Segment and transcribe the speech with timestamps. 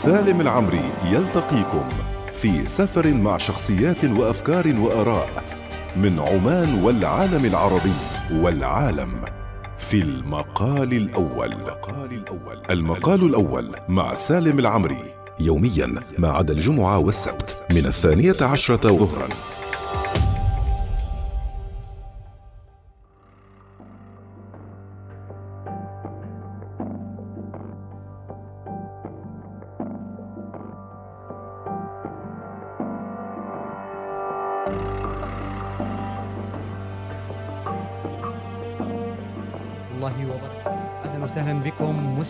[0.00, 1.88] سالم العمري يلتقيكم
[2.34, 5.44] في سفر مع شخصيات وأفكار وآراء
[5.96, 7.92] من عمان والعالم العربي
[8.32, 9.24] والعالم
[9.78, 11.54] في المقال الأول.
[12.70, 19.28] المقال الأول مع سالم العمري يوميا ما عدا الجمعة والسبت من الثانية عشرة ظهرا.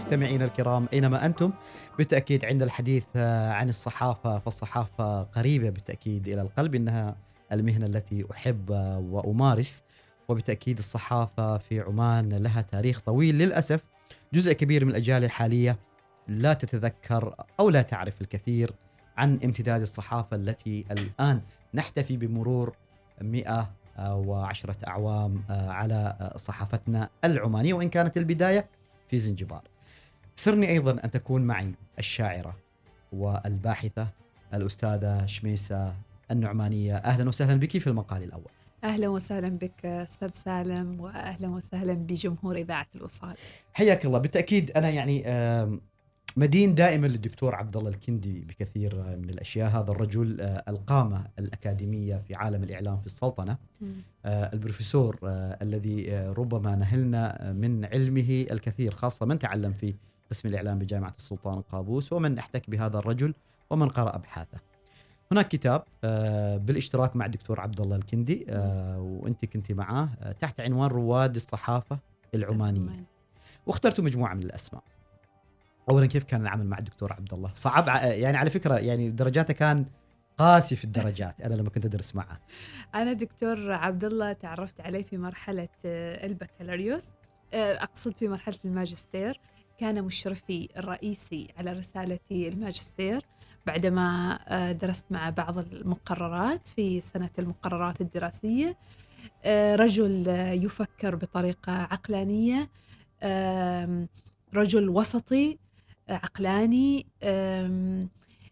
[0.00, 1.52] مستمعينا الكرام أينما أنتم
[1.98, 7.16] بالتأكيد عند الحديث آه، عن الصحافة فالصحافة قريبة بالتأكيد إلى القلب إنها
[7.52, 9.82] المهنة التي أحب آه، وأمارس.
[10.28, 13.84] وبالتأكيد الصحافة في عمان لها تاريخ طويل للأسف
[14.32, 15.78] جزء كبير من الأجيال الحالية
[16.28, 18.74] لا تتذكر أو لا تعرف الكثير
[19.16, 21.40] عن امتداد الصحافة التي الآن
[21.74, 22.76] نحتفي بمرور
[23.20, 28.68] 100 وعشرة أعوام آه، على آه، صحافتنا العمانية وإن كانت البداية
[29.08, 29.62] في زنجبار.
[30.40, 32.56] سرني أيضا أن تكون معي الشاعرة
[33.12, 34.08] والباحثة
[34.54, 35.94] الأستاذة شميسة
[36.30, 36.96] النعمانية.
[36.96, 38.50] أهلا وسهلا بك في المقال الأول.
[38.84, 43.34] أهلا وسهلا بك أستاذ سالم واهلا وسهلا بجمهور إذاعة الوصال.
[43.72, 44.18] حياك الله.
[44.18, 45.24] بالتأكيد أنا يعني
[46.36, 49.70] مدين دائما للدكتور عبد الله الكندي بكثير من الأشياء.
[49.70, 53.56] هذا الرجل آه، القامة الأكاديمية في عالم الإعلام في السلطنة.
[54.24, 59.94] آه، البروفيسور آه، الذي ربما نهلنا من علمه الكثير خاصة من تعلم في
[60.30, 63.34] قسم الإعلام بجامعة السلطان القابوس ومن احتك بهذا الرجل
[63.70, 64.58] ومن قرأ أبحاثه.
[65.32, 70.60] هناك كتاب آه، بالاشتراك مع الدكتور عبد الله الكندي آه، وأنت كنت معاه آه، تحت
[70.60, 71.98] عنوان رواد الصحافة
[72.34, 73.04] العمانية.
[73.66, 74.82] واخترت مجموعة من الأسماء.
[75.90, 79.86] أولا كيف كان العمل مع الدكتور عبد الله صعب يعني على فكرة يعني درجاته كان
[80.38, 82.40] قاسي في الدرجات أنا لما كنت أدرس معه.
[82.94, 87.14] أنا دكتور عبد الله تعرفت عليه في مرحلة البكالوريوس
[87.54, 89.40] أقصد في مرحلة الماجستير.
[89.80, 93.22] كان مشرفي الرئيسي على رسالتي الماجستير
[93.66, 98.76] بعدما آه، درست مع بعض المقررات في سنة المقررات الدراسية.
[99.44, 102.68] آه، رجل آه، يفكر بطريقة عقلانية.
[103.22, 104.08] آم،
[104.54, 105.58] رجل وسطي
[106.08, 107.06] عقلاني.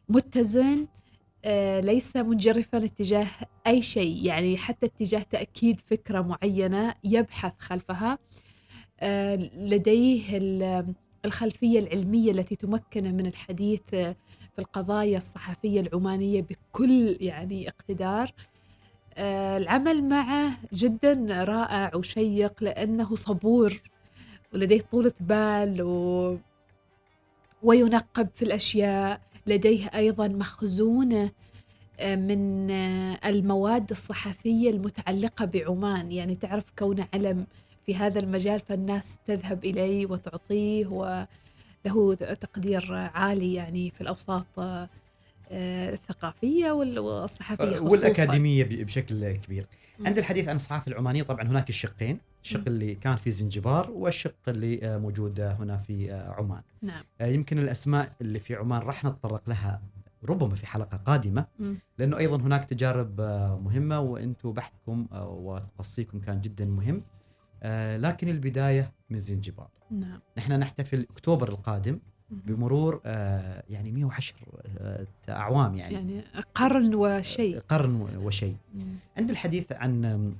[0.09, 0.87] متزن.
[1.81, 3.27] ليس منجرفا اتجاه
[3.67, 8.19] أي شيء يعني حتى اتجاه تأكيد فكرة معينة يبحث خلفها.
[9.55, 10.39] لديه
[11.19, 18.33] ال- الخلفية العلمية التي تمكنه من الحديث في القضايا الصحفية العمانية بكل يعني اقتدار.
[19.15, 23.81] آه، العمل معه جدا رائع وشيق لأنه صبور
[24.55, 26.39] ولديه طولة بال و...
[27.63, 29.21] وينقب في الأشياء.
[29.47, 31.31] لديه أيضا مخزونه
[32.01, 36.13] آه، من آه، المواد الصحفية المتعلقة بعمان.
[36.13, 37.47] يعني تعرف كونه علم
[37.89, 44.89] في هذا المجال فالناس تذهب إليه وتعطيه وله تقدير عالي يعني في الأوساط آه،
[45.51, 49.67] آه، الثقافية وال- والصحفية خصوصا والأكاديمية ب- بشكل كبير.
[50.07, 52.63] عند الحديث عن الصحافة العمانية طبعا هناك الشقين، الشق.
[52.67, 56.63] اللي كان في زنجبار والشق اللي آه، موجود هنا في آه، عمان.
[56.83, 59.81] نعم يمكن الأسماء اللي في عمان راح نتطرق لها
[60.25, 61.77] ربما في حلقة قادمة مم.
[61.99, 63.21] لأنه أيضا هناك تجارب
[63.65, 67.03] مهمة وأنتم بحثكم وتخصصيكم كان جدا مهم.
[67.63, 69.69] آه، لكن البداية من زنجبار.
[69.91, 70.21] نعم.
[70.39, 71.99] نحن نحتفل أكتوبر القادم.
[72.31, 74.37] بمرور آه، يعني 110
[74.79, 76.25] آه، أعوام يعني, يعني
[76.55, 77.59] قرن وشيء.
[77.69, 78.57] قرن وشيء.
[79.19, 80.33] عند الحديث عن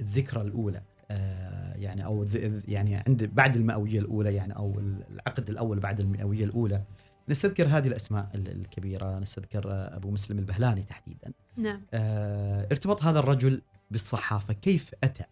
[0.00, 2.26] الذكرى الأولى آه، يعني أو
[2.68, 4.74] يعني عند بعد المئوية الأولى يعني أو
[5.10, 6.82] العقد الأول بعد المئوية الأولى
[7.28, 9.18] نستذكر هذه الأسماء ال- الكبيرة.
[9.18, 11.32] نستذكر آه، أبو مسلم البهلاني تحديدا.
[11.56, 11.82] نعم.
[11.94, 14.54] آه، ارتباط هذا الرجل بالصحافة.
[14.54, 15.26] كيف أتى؟ آه،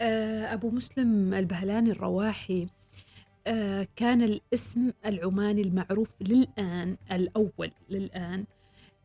[0.00, 2.66] أبو مسلم البهلاني الرواحي
[3.46, 8.44] آه، كان الاسم العماني المعروف للآن الأول للآن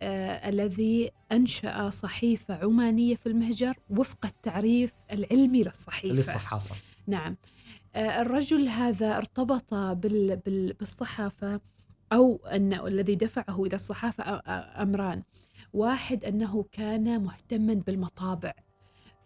[0.01, 6.15] آه، الذي أنشأ صحيفة عمانية في المهجر وفق التعريف العلمي للصحيفة.
[6.15, 6.75] للصحافة.
[7.07, 7.37] نعم.
[7.95, 11.59] آه، الرجل هذا ارتبط بال بال بالصحافة
[12.13, 14.41] أو أن الذي دفعه إلى الصحافة
[14.81, 15.23] أمران.
[15.73, 18.53] واحد أنه كان مهتما بالمطابع.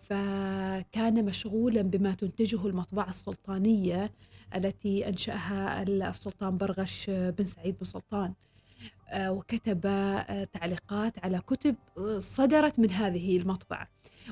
[0.09, 4.11] فكان مشغولا بما تنتجه المطبعة السلطانية
[4.55, 8.33] التي أنشأها السلطان برغش بن سعيد بن سلطان.
[9.09, 13.87] آه، وكتب آه، تعليقات على كتب آه، صدرت من هذه المطبعة.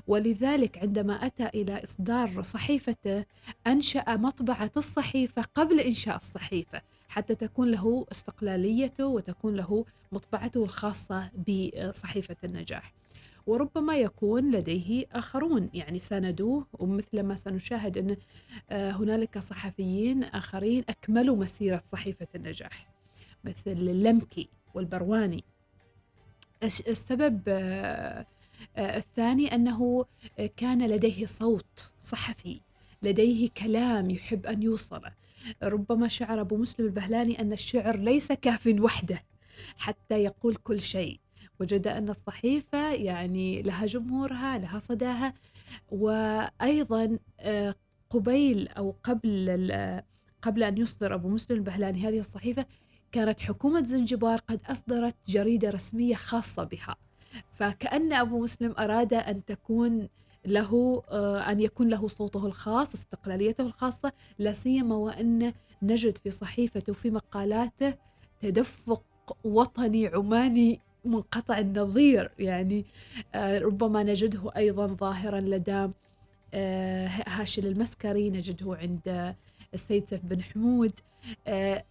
[0.08, 3.26] ولذلك عندما أتى إلى إصدار صحيفته
[3.68, 12.36] أنشأ مطبعة الصحيفة قبل إنشاء الصحيفة حتى تكون له استقلاليته وتكون له مطبعته الخاصة بصحيفة
[12.44, 12.94] النجاح.
[13.48, 15.70] وربما يكون لديه آخرون.
[15.74, 18.18] يعني ساندوه ومثل ما سنشاهد أن
[18.70, 22.90] آه، هنالك صحفيين آخرين أكملوا مسيرة صحيفة النجاح
[23.44, 25.44] مثل اللمكي والبرواني.
[26.64, 28.26] السبب آه،
[28.76, 30.06] آه، الثاني أنه
[30.58, 32.62] كان لديه صوت صحفي
[33.04, 35.14] لديه كلام يحب أن يوصله
[35.64, 39.24] ربما شعر أبو مسلم البهلاني أن الشعر ليس كاف وحده
[39.78, 41.20] حتى يقول كل شيء.
[41.60, 45.34] وجد أن الصحيفة يعني لها جمهورها لها صداها
[45.92, 47.76] وأيضا آه،
[48.10, 49.92] قبيل أو قبل
[50.42, 52.66] قبل أن يصدر أبو مسلم البهلاني هذه الصحيفة
[53.12, 56.96] كانت حكومة زنجبار قد أصدرت جريدة رسمية خاصة بها.
[57.54, 60.08] فكأن أبو مسلم أراد أن تكون
[60.46, 66.92] له آه، أن يكون له صوته الخاص استقلاليته الخاصة لا سيما وأن نجد في صحيفته
[66.92, 67.94] وفي مقالاته
[68.42, 69.04] تدفق
[69.44, 72.32] وطني عماني منقطع النظير.
[72.40, 72.86] يعني
[73.36, 75.88] آه، ربما نجده أيضا ظاهرا لدى
[76.54, 79.36] آه، هاشل المسكري نجده عند
[79.74, 80.92] السيد سيف بن حمود.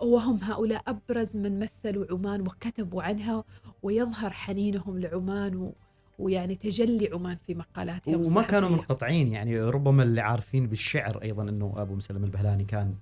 [0.00, 3.44] وهم هؤلاء أبرز من مثلوا عمان وكتبوا عنها
[3.82, 5.72] ويظهر حنينهم لعمان
[6.18, 9.32] ويعني تجلي عمان في مقالاتهم وما كانوا منقطعين.
[9.32, 12.94] يعني ربما اللي عارفين بالشعر أيضا إنه أبو مسلم البهلاني كان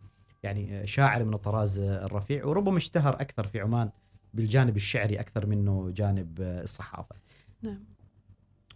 [0.42, 3.90] يعني شاعر من الطراز الرفيع وربما اشتهر أكثر في عمان.
[4.34, 7.16] بالجانب الشعري أكثر منه جانب الصحافة.
[7.62, 7.84] نعم.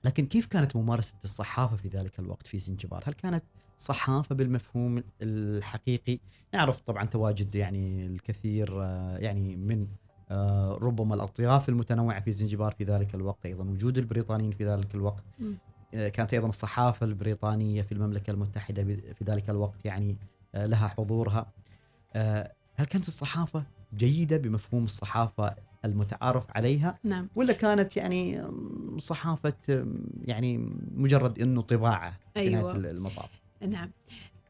[0.05, 3.44] لكن كيف كانت ممارسة الصحافة في ذلك الوقت في زنجبار؟ هل كانت
[3.78, 6.19] صحافة بالمفهوم الحقيقي؟
[6.55, 8.82] نعرف طبعا تواجد يعني الكثير
[9.19, 9.87] يعني من
[10.31, 15.25] آه، ربما الأطياف المتنوعة في زنجبار في ذلك الوقت أيضا وجود البريطانيين في ذلك الوقت
[15.94, 20.16] آه، كانت أيضا الصحافة البريطانية في المملكة المتحدة في ذلك الوقت يعني
[20.55, 21.52] آه، لها حضورها
[22.76, 23.64] هل كانت الصحافة
[23.96, 25.55] جيدة بمفهوم الصحافة
[25.85, 27.29] المتعارف عليها؟ نعم.
[27.37, 28.43] ولا كانت يعني
[28.99, 29.87] صحافة
[30.25, 32.73] يعني مجرد إنه طباعة أيوة.
[32.73, 33.31] في المطاف؟
[33.69, 33.90] نعم.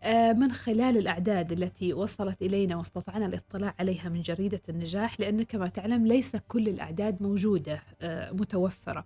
[0.02, 5.68] آه، من خلال الأعداد التي وصلت إلينا واستطعنا الاطلاع عليها من جريدة النجاح لأن كما
[5.68, 9.04] تعلم ليس كل الأعداد موجودة آه، متوفرة.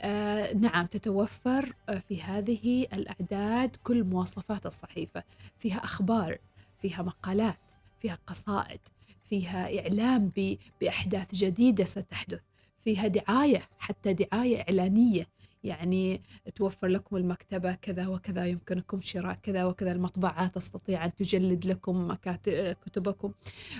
[0.00, 1.74] آه، نعم تتوفر
[2.08, 5.22] في هذه الأعداد كل مواصفات الصحيفة.
[5.58, 6.38] فيها أخبار
[6.82, 7.58] فيها مقالات
[8.00, 8.80] فيها قصائد
[9.30, 10.32] فيها إعلام
[10.80, 12.40] بأحداث جديدة ستحدث
[12.84, 15.26] فيها دعاية حتى دعاية إعلانية.
[15.64, 16.20] يعني
[16.56, 22.14] توفر لكم المكتبة كذا وكذا يمكنكم شراء كذا وكذا المطبعات تستطيع أن تجلد لكم
[22.86, 23.32] كتبكم.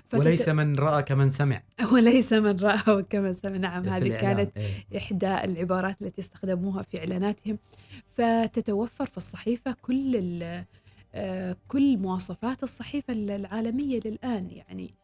[0.08, 0.20] فتت...
[0.20, 1.62] وليس من رأى كمن سمع.
[1.93, 3.56] وليس من رأى كمن سمع.
[3.56, 4.99] نعم هذه كانت إيه.
[4.99, 7.58] إحدى العبارات التي استخدموها في إعلاناتهم.
[8.14, 10.43] فتتوفر في الصحيفة كل
[11.14, 14.50] آه، كل مواصفات الصحيفة العالمية للآن.
[14.50, 14.94] يعني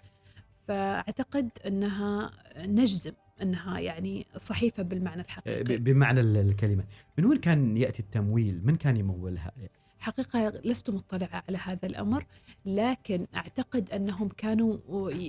[0.69, 5.77] فأعتقد أنها نجزم إنها يعني صحيفة بالمعنى الحقيقي.
[5.77, 6.85] بمعنى الكلمة.
[7.19, 9.53] من وين كان يأتي التمويل؟ من كان يمولها؟
[9.99, 12.27] حقيقة لست مطلعة على هذا الأمر
[12.67, 14.77] لكن أعتقد أنهم كانوا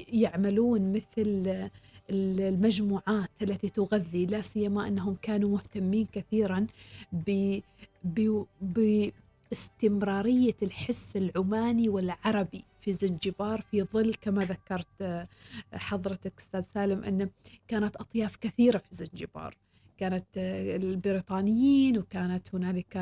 [0.09, 1.69] يعملون مثل
[2.09, 6.67] المجموعات التي تغذي لا سيما أنهم كانوا مهتمين كثيرا
[7.11, 7.59] ب,
[8.03, 9.09] ب, ب
[9.51, 12.63] استمرارية الحس العماني والعربي.
[12.87, 15.27] في زنجبار في ظل كما ذكرت آه،
[15.73, 17.29] حضرتك أستاذ سالم أن
[17.67, 19.57] كانت أطياف كثيرة في زنجبار
[19.97, 22.97] كانت آه، البريطانيين وكانت هنالك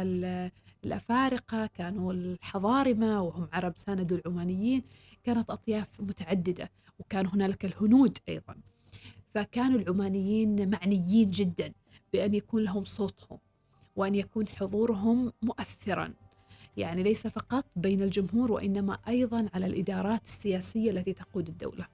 [0.86, 4.84] الأفارقة كانوا الحضارمة وهم عرب ساندوا العمانيين.
[5.24, 8.56] كانت أطياف متعددة وكان هنالك الهنود أيضا.
[9.34, 11.74] فكانوا العمانيين معنيين جدا
[12.14, 13.40] بأن يكون لهم صوتهم
[13.96, 16.14] وأن يكون حضورهم مؤثرا.
[16.78, 21.86] يعني ليس فقط بين الجمهور وإنما أيضا على الإدارات السياسية التي تقود الدولة.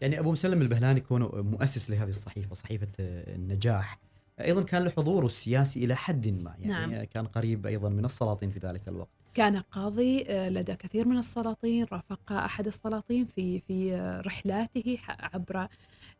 [0.00, 3.98] يعني أبو مسلم البهلاني كونه مؤسس لهذه الصحيفة صحيفة النجاح.
[4.40, 7.04] أيضا كان له حضوره السياسي إلى حد ما يعني نعم.
[7.04, 9.08] كان قريب أيضا من السلاطين في ذلك الوقت.
[9.34, 15.68] كان قاضي آه، لدى كثير من السلاطين رافق أحد السلاطين في في رحلاته عبر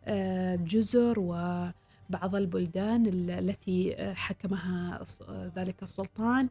[0.04, 5.04] آه، جزر وبعض البلدان التي آه، حكمها
[5.56, 6.48] ذلك السلطان.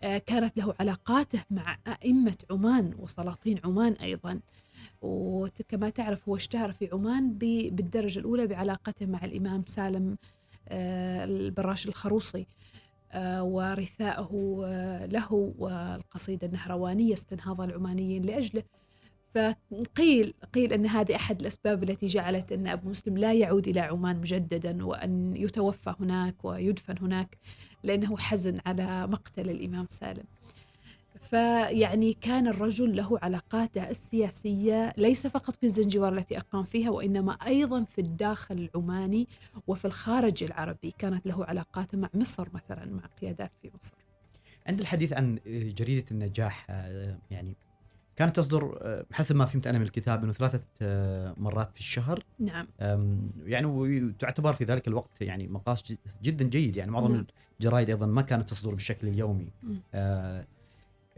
[0.00, 4.40] كانت له علاقاته مع أئمة عمان وسلاطين عمان أيضا.
[5.02, 10.16] وكما تعرف هو اشتهر في عمان بالدرجة الأولى بعلاقته مع الإمام سالم
[10.68, 12.46] آه، البراش الخروصي
[13.12, 14.28] آه، ورثائه
[15.10, 18.62] له والقصيدة النهروانية استنهاض العمانيين لأجله.
[19.36, 24.16] فقيل قيل أن هذه أحد الأسباب التي جعلت أن أبو مسلم لا يعود إلى عمان
[24.16, 27.38] مجددا وأن يتوفى هناك ويدفن هناك
[27.82, 30.24] لأنه حزن على مقتل الإمام سالم.
[31.30, 37.84] فيعني كان الرجل له علاقاته السياسية ليس فقط في زنجبار التي أقام فيها وإنما أيضا
[37.84, 39.28] في الداخل العماني
[39.66, 43.94] وفي الخارج العربي كانت له علاقاته مع مصر مثلا مع قيادات في مصر
[44.66, 47.56] عند الحديث عن جريدة النجاح آه، يعني
[48.16, 52.24] كانت تصدر آه، حسب ما فهمت أنا من الكتاب إنه ثلاثة آه، مرات في الشهر
[52.38, 52.68] نعم
[53.44, 57.26] يعني وتعتبر في ذلك الوقت يعني مقاس جدا جيد يعني معظم نعم.
[57.60, 59.52] الجرايد أيضا ما كانت تصدر بالشكل اليومي.
[59.94, 60.46] آه،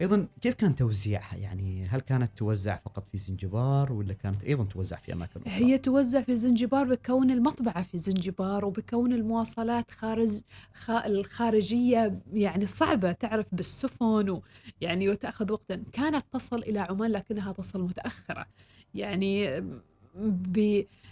[0.01, 4.97] أيضا كيف كان توزيعها؟ يعني هل كانت توزع فقط في زنجبار ولا كانت أيضا توزع
[4.97, 10.29] في أماكن أخرى؟ هي توزع في زنجبار بكون المطبعة في زنجبار وبكون المواصلات خارج
[10.73, 10.91] خ...
[10.91, 14.43] الخارجية يعني صعبة تعرف بالسفن و...
[14.81, 15.83] يعني وتأخذ وقتا.
[15.93, 18.45] كانت تصل إلى عمان لكنها تصل متأخرة.
[18.93, 19.63] يعني.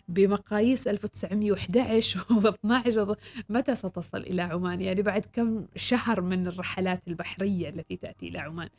[0.07, 3.15] بمقاييس 1911 و12
[3.49, 8.69] متى ستصل إلى عمان؟ يعني بعد كم شهر من الرحلات البحرية التي تأتي إلى عمان؟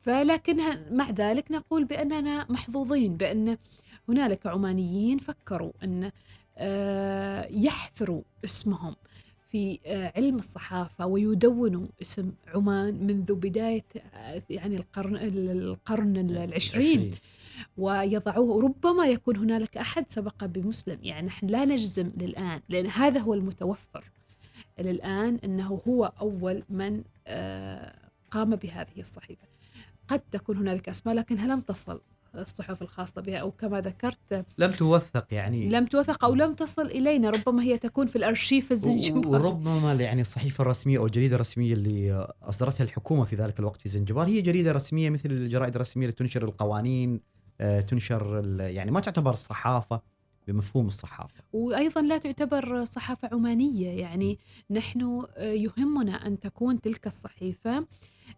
[0.00, 3.56] فلكنها مع ذلك نقول بأننا محظوظين بأن
[4.08, 6.10] هنالك عمانيين فكروا أن
[6.58, 8.96] آه، يحفروا اسمهم
[9.50, 17.14] في آه، علم الصحافة ويدونوا اسم عمان منذ بداية آه، يعني القرن القرن العشرين.
[17.76, 20.98] ويضعوه ربما يكون هنالك أحد سبق بمسلم.
[21.02, 24.04] يعني نحن لا نجزم للآن لأن هذا هو المتوفر
[24.78, 27.94] للآن أنه هو أول من آه،
[28.30, 29.46] قام بهذه الصحيفة.
[30.08, 32.00] قد تكون هنالك أسماء لكنها لم تصل
[32.34, 35.68] الصحف الخاصة بها؟ أو كما ذكرت لم توثق يعني.
[35.68, 37.30] لم توثق أو لم تصل إلينا.
[37.30, 42.84] ربما هي تكون في الأرشيف الزنجباري وربما يعني الصحيفة الرسمية أو الجريده الرسميه اللي أصدرتها
[42.84, 47.20] الحكومة في ذلك الوقت في زنجبار هي جريدة رسمية مثل الجرائد الرسمية اللي تنشر القوانين.
[47.58, 50.00] تنشر ال- يعني ما تعتبر صحافة
[50.48, 51.42] بمفهوم الصحافة.
[51.52, 54.38] وأيضا لا تعتبر صحافة عمانية يعني
[54.70, 57.86] نحن آه، يهمنا أن تكون تلك الصحيفة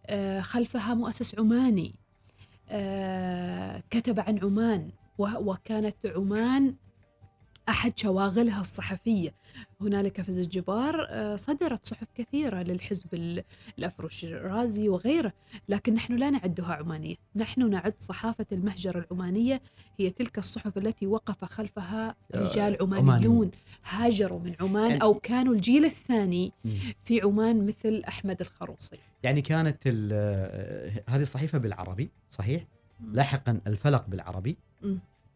[0.07, 1.95] آه، خلفها مؤسس عماني
[2.71, 6.75] آه، كتب عن عمان وكانت عمان
[7.69, 9.35] أحد شواغلها الصحفية.
[9.81, 13.45] هنالك في زنجبار آه، صدرت صحف كثيرة للحزب ال-
[13.79, 15.33] الأفرو الشيرازي وغيره
[15.69, 17.15] لكن نحن لا نعدها عمانية.
[17.37, 19.61] نحن نعد صحافة المهجر العمانية
[19.99, 23.51] هي تلك الصحف التي وقف خلفها رجال عمانيون.
[23.85, 26.53] هاجروا من عمان يعني- أو كانوا الجيل الثاني.
[27.05, 28.97] في عمان مثل أحمد الخروصي.
[29.23, 32.65] يعني كانت آه، هذه الصحيفة بالعربي صحيح؟
[33.13, 34.57] لاحقا الفلق بالعربي.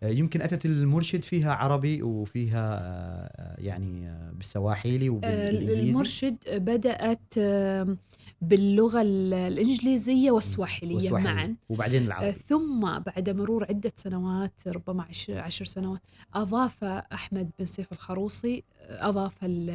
[0.02, 5.90] يمكن أتت المرشد فيها عربي وفيها آه، يعني آه، بالسواحيلي آه، وبالإنجليزي.
[5.90, 7.96] المرشد بدأت آه،
[8.42, 11.32] باللغة ال- الإنجليزية والسواحلية والسواحلي.
[11.34, 11.54] معا.
[11.68, 16.00] وبعدين آه، العربي ثم بعد مرور عدة سنوات ربما عشر, سنوات
[16.34, 19.08] أضاف أحمد بن سيف الخروصي آه،
[19.42, 19.70] ال-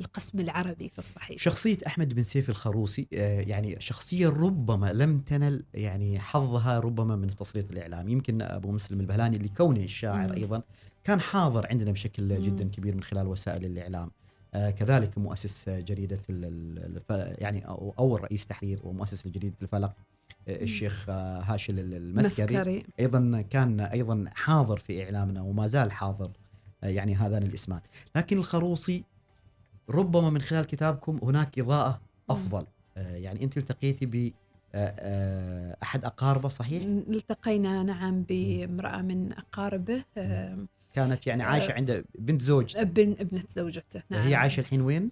[0.00, 5.64] القسم العربي في الصحيفة شخصية أحمد بن سيف الخروسي آه، يعني شخصية ربما لم تنل
[5.74, 8.12] يعني حظها ربما من التسليط الإعلامي.
[8.12, 9.38] يمكن أبو مسلم البهلاني
[9.72, 10.32] لكونه الشاعر مم.
[10.34, 10.62] أيضا
[11.04, 12.42] كان حاضر عندنا بشكل.
[12.42, 14.10] جدا كبير من خلال وسائل الإعلام.
[14.54, 15.68] آه، كذلك مؤسس
[16.44, 19.92] ال- الف- يعني أو أول رئيس تحرير ومؤسس لجريدة الفلق
[20.48, 22.56] آه، الشيخ آه، هاشل ال- المسكري.
[22.56, 26.30] مسكري أيضا كان أيضا حاضر في إعلامنا وما زال حاضر
[26.82, 27.80] يعني هذان الإسمان.
[28.16, 29.04] لكن الخروصي
[29.90, 32.00] ربما من خلال كتابكم هناك إضاءة
[32.30, 32.66] أفضل.
[32.96, 34.06] يعني أنت التقيتي
[34.74, 42.42] أحد أقاربه صحيح التقينا نعم بامرأة من أقاربه آه، كانت يعني عايشة آه، عند بنت
[42.42, 45.10] زوج ابن ابنة زوجته نعم هي عايشة الحين وين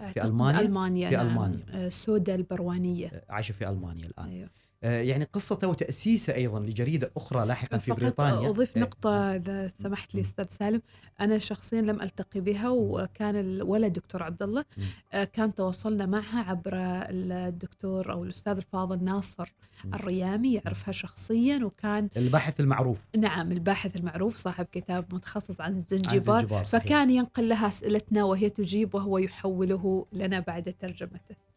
[0.00, 1.26] أعتقد ألمانيا؟ ألمانيا في نعم.
[1.26, 1.64] ألمانيا.
[1.70, 4.50] آه، سودا البروانية آه، عايشة في ألمانيا الآن أيوه.
[4.82, 8.50] آه، يعني قصته وتأسيسة أيضا لجريدة أخرى لاحقا في بريطانيا.
[8.50, 10.82] أضيف آه، نقطة إذا سمحت لي أستاذ سالم.
[11.20, 14.64] أنا شخصيا لم ألتقي بها وكان الولد دكتور عبد الله.
[15.12, 19.52] آه، كان تواصلنا معها عبر الدكتور أو الأستاذ الفاضل ناصر.
[19.94, 23.06] الريامي يعرفها شخصيا وكان الباحث المعروف.
[23.16, 26.64] نعم الباحث المعروف صاحب كتاب متخصص عن الزنجبار.
[26.64, 31.49] فكان ينقل لها أسئلتنا وهي تجيب وهو يحوله لنا بعد ترجمته.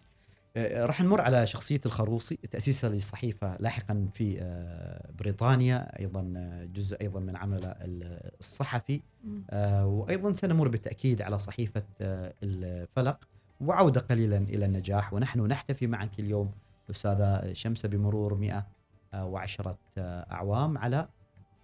[0.57, 2.35] راح نمر على شخصية الخروصي.
[2.35, 9.01] تأسيسه للصحيفة لاحقا في آه، بريطانيا أيضا آه، جزء أيضا من عمله ال- الصحفي
[9.49, 13.19] آه، وأيضا سنمر بالتأكيد على صحيفة آه، الفلق.
[13.61, 15.13] وعودة قليلا إلى النجاح.
[15.13, 16.51] ونحن نحتفي معك اليوم
[16.91, 21.07] أستاذة شمسة بمرور 110 آه، أعوام على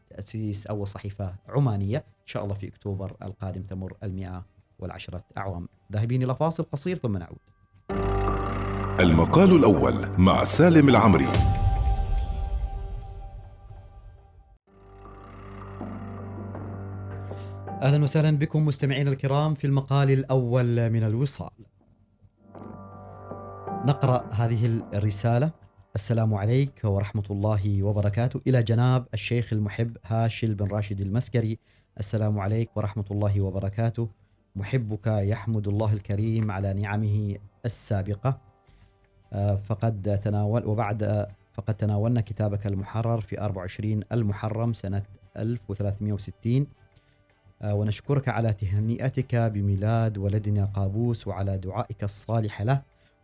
[0.09, 1.97] تأسيس أول صحيفة عمانية.
[1.97, 4.45] إن شاء الله في أكتوبر القادم تمر المئة
[4.79, 5.67] والعشرة أعوام.
[5.91, 7.37] ذاهبين إلى فاصل قصير ثم نعود.
[8.99, 11.27] المقال الأول مع سالم العمري.
[17.81, 21.49] أهلا وسهلا بكم مستمعينا الكرام في المقال الأول من الوصال.
[23.85, 25.51] نقرأ هذه الرسالة.
[25.95, 28.41] السلام عليك ورحمة الله وبركاته.
[28.47, 31.59] إلى جناب الشيخ المحب هاشل بن راشد المسكري.
[31.99, 34.09] السلام عليك ورحمة الله وبركاته.
[34.55, 38.48] محبك يحمد الله الكريم على نعمه السابقة.
[39.65, 45.03] فقد تناول وبعد آه، فقد تناولنا كتابك المحرر في 24 المحرم سنة
[45.37, 46.67] 1360
[47.61, 52.81] آه، ونشكرك على تهنئتك بميلاد ولدنا قابوس وعلى دعائك الصالح له.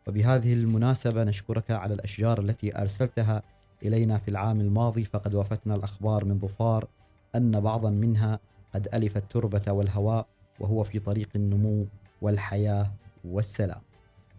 [0.08, 3.44] وبهذه المناسبة نشكرك على الأشجار التي أرسلتها
[3.84, 5.06] إلينا في العام الماضي.
[5.06, 6.88] فقد وافتنا الأخبار من ظفار
[7.36, 8.40] أن بعضا منها
[8.74, 10.28] قد ألف التربة والهواء
[10.60, 11.86] وهو في طريق النمو
[12.22, 12.92] والحياة
[13.26, 13.82] والسلام.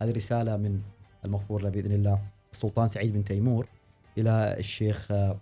[0.02, 0.80] هذه رسالة من
[1.24, 2.18] المغفور له بإذن الله.
[2.52, 3.68] السلطان سعيد بن تيمور
[4.18, 5.36] إلى الشيخ آه،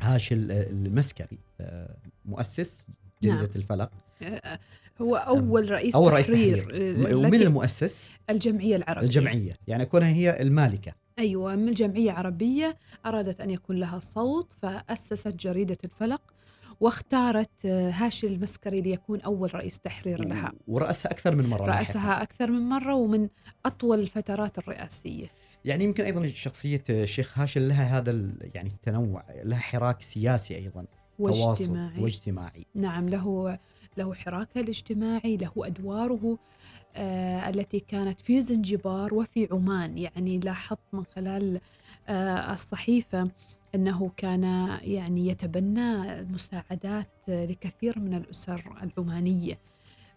[0.00, 2.86] هاشل آه، المسكري آه، مؤسس
[3.22, 3.48] جريدة نعم.
[3.56, 3.90] الفلق.
[4.22, 4.58] آه،
[5.00, 7.16] هو أول رئيس أول رئيس تحرير تحرير.
[7.16, 9.06] ومن المؤسس؟ الجمعية العربية.
[9.06, 9.56] الجمعية.
[9.68, 10.92] يعني كونها هي المالكة.
[11.18, 16.20] أيوة من الجمعية عربية أرادت أن يكون لها صوت فأسست جريدة الفلق.
[16.80, 21.64] واختارت آه، هاشم المسكري ليكون أول رئيس تحرير لها ورأسها أكثر من مرة.
[21.64, 23.28] رأسها أكثر من مرة ومن
[23.66, 25.30] أطول الفترات الرئاسية.
[25.64, 30.84] يعني يمكن أيضا شخصية الشيخ هاشم لها هذا يعني التنوع لها حراك سياسي أيضا
[31.18, 32.02] واجتماعي.
[32.02, 32.66] واجتماعي.
[32.74, 33.58] نعم له
[33.96, 36.38] له حراكة الاجتماعي له أدواره
[36.96, 41.60] آه التي كانت في زنجبار وفي عمان يعني لاحظت من خلال
[42.08, 43.30] آه الصحيفة
[43.74, 44.42] أنه كان
[44.82, 49.58] يعني يتبنى مساعدات لكثير من الأسر العمانية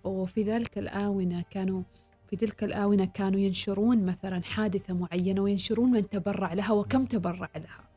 [0.04, 1.82] وفي ذلك الآونة كانوا
[2.30, 7.88] في تلك الآونة كانوا ينشرون مثلا حادثة معينة وينشرون من تبرع لها وكم تبرع لها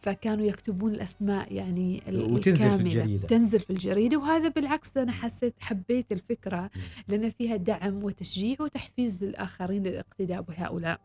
[0.00, 2.86] فكانوا يكتبون الأسماء يعني وتنزل في الكاملة.
[2.86, 3.26] الجريدة.
[3.26, 6.70] تنزل في الجريدة وهذا بالعكس أنا حسيت حبيت الفكرة
[7.08, 11.00] لأن فيها دعم وتشجيع وتحفيز للآخرين للاقتداء بهؤلاء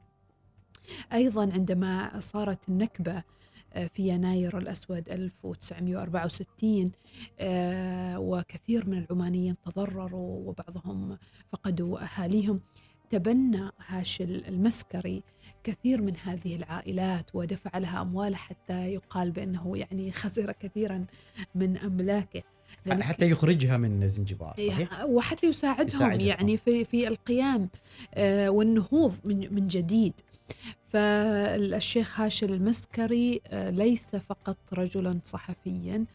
[1.13, 3.23] أيضا عندما صارت النكبة
[3.83, 6.91] في يناير الأسود 1964
[7.39, 11.17] آه، وكثير من العمانيين تضرروا وبعضهم
[11.51, 12.61] فقدوا أهاليهم.
[13.09, 15.23] تبنى هاشل المسكري
[15.63, 21.05] كثير من هذه العائلات ودفع لها أموال حتى يقال بأنه يعني خسر كثيرا
[21.55, 22.43] من أملاكه.
[22.85, 26.27] لأن حتى يخرجها من زنجبار صحيح؟ إيه، وحتى يساعدهم, يساعدهم.
[26.27, 27.69] يعني في في القيام
[28.13, 30.13] آه، والنهوض من من جديد
[30.89, 36.05] فالشيخ هاشم المسكري آه، ليس فقط رجلا صحفيا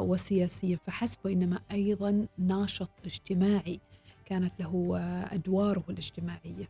[0.00, 3.80] وسياسيا فحسب وإنما أيضا ناشط اجتماعي
[4.24, 6.68] كانت له آه، أدواره الاجتماعية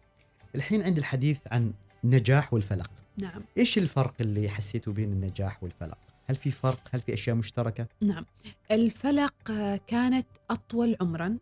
[0.54, 1.72] الحين عند الحديث عن
[2.04, 5.98] النجاح والفلق نعم إيش الفرق اللي حسيتوا بين النجاح والفلق؟
[6.32, 8.26] هل في فرق؟ هل في أشياء مشتركة؟ نعم
[8.70, 11.38] الفلق آه، كانت أطول عمرا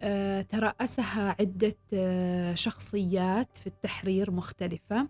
[0.00, 5.08] آه، ترأسها عدة آه، شخصيات في التحرير مختلفة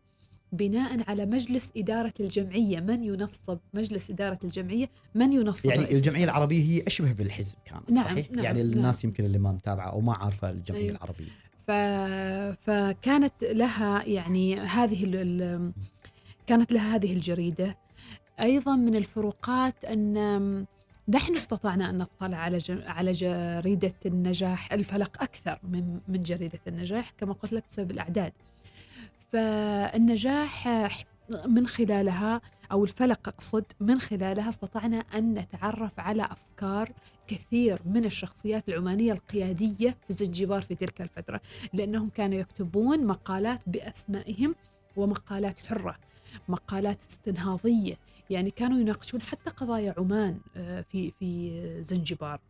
[0.52, 6.22] بناء على مجلس إدارة الجمعية من ينصب مجلس إدارة الجمعية من ينصب يعني رئيس الجمعية
[6.24, 6.34] الفلق.
[6.34, 8.72] العربية هي أشبه بالحزب كانت نعم، صحيح؟ نعم، يعني نعم.
[8.72, 10.96] الناس يمكن اللي ما متابعة أو ما عارفة الجمعية أيوة.
[10.96, 11.30] العربية
[11.66, 11.70] ف...
[12.66, 15.16] فكانت لها يعني هذه ال...
[15.16, 15.72] ال-
[16.46, 17.76] كانت لها هذه الجريدة
[18.40, 20.66] أيضا من الفروقات أن
[21.08, 22.60] نحن استطعنا أن نطلع على.
[22.86, 28.32] على جريدة النجاح الفلق أكثر من من جريدة النجاح كما قلت لك بسبب الأعداد
[29.32, 30.68] فالنجاح
[31.46, 32.40] من خلالها
[32.72, 36.92] أو الفلق أقصد من خلالها استطعنا أن نتعرف على أفكار
[37.26, 41.40] كثير من الشخصيات العمانية القيادية في زنجبار في تلك الفترة
[41.72, 44.54] لأنهم كانوا يكتبون مقالات بأسمائهم
[44.96, 45.96] ومقالات حرة
[46.48, 47.94] مقالات استنهاضية
[48.30, 52.40] يعني كانوا يناقشون حتى قضايا عمان آه، في في زنجبار.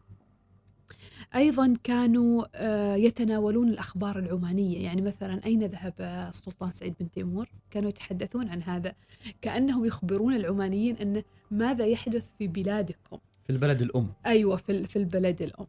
[1.35, 4.85] أيضا كانوا آه، يتناولون الأخبار العمانية.
[4.85, 8.95] يعني مثلا أين ذهب السلطان سعيد بن تيمور؟ كانوا يتحدثون عن هذا.
[9.43, 13.19] كأنهم يخبرون العمانيين أن ماذا يحدث في بلادكم.
[13.47, 14.13] في البلد الأم.
[14.27, 15.67] أيوه في في البلد الأم.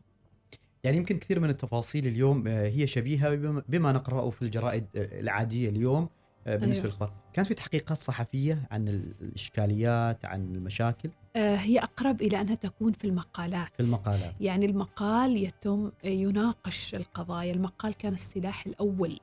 [0.83, 3.35] يعني يمكن كثير من التفاصيل اليوم آه، هي شبيهة
[3.67, 6.09] بما- نقرأه في الجرائد العادية اليوم.
[6.45, 7.13] بالنسبة أيوة.
[7.33, 12.91] كانت في تحقيقات صحفية عن ال- الإشكاليات عن المشاكل؟ آه، هي أقرب إلى أنها تكون
[12.91, 13.67] في المقالات.
[13.77, 14.33] في المقالات.
[14.39, 17.53] يعني المقال يتم يناقش القضايا.
[17.53, 19.19] المقال كان السلاح الأول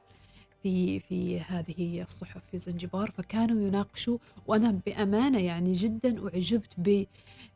[0.63, 7.05] في في هذه الصحف في زنجبار فكانوا يناقشوا وأنا بأمانة يعني جدا أعجبت ب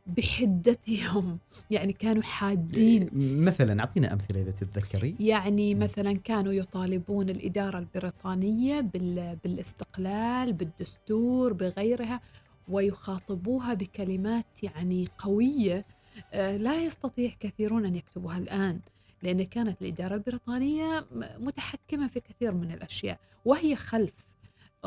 [0.07, 1.39] بحدتهم
[1.71, 3.11] يعني كانوا حادين.
[3.45, 5.15] مثلا أعطينا أمثلة إذا تتذكري.
[5.21, 12.21] يعني مثلا كانوا يطالبون الإدارة البريطانية بال بالاستقلال بالدستور بغيرها
[12.69, 15.85] ويخاطبوها بكلمات يعني قوية.
[16.33, 18.81] آه، لا يستطيع كثيرون أن يكتبوها الآن
[19.23, 21.07] لأن كانت الإدارة البريطانية
[21.39, 24.13] متحكمة في كثير من الأشياء وهي خلف.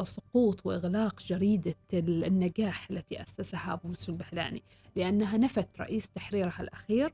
[0.04, 4.64] سقوط وإغلاق جريدة النجاح التي أسسها أبو مسلم البحلاني
[4.96, 7.14] لأنها نفت رئيس تحريرها الأخير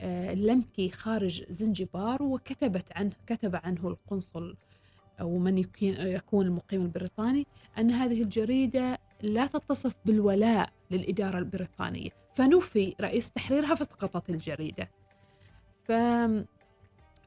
[0.00, 4.56] آه، لمكي خارج زنجبار وكتبت عنه كتب عنه القنصل
[5.20, 7.46] أو من يكون المقيم البريطاني
[7.78, 12.10] أن هذه الجريدة لا تتصف بالولاء للإدارة البريطانية.
[12.34, 14.90] فنفي رئيس تحريرها فسقطت الجريدة.
[15.84, 15.92] ف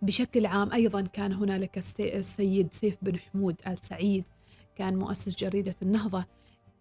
[0.02, 4.24] بشكل عام أيضا كان هنالك السيد سيف بن حمود آل سعيد
[4.80, 6.26] كان مؤسس جريدة النهضة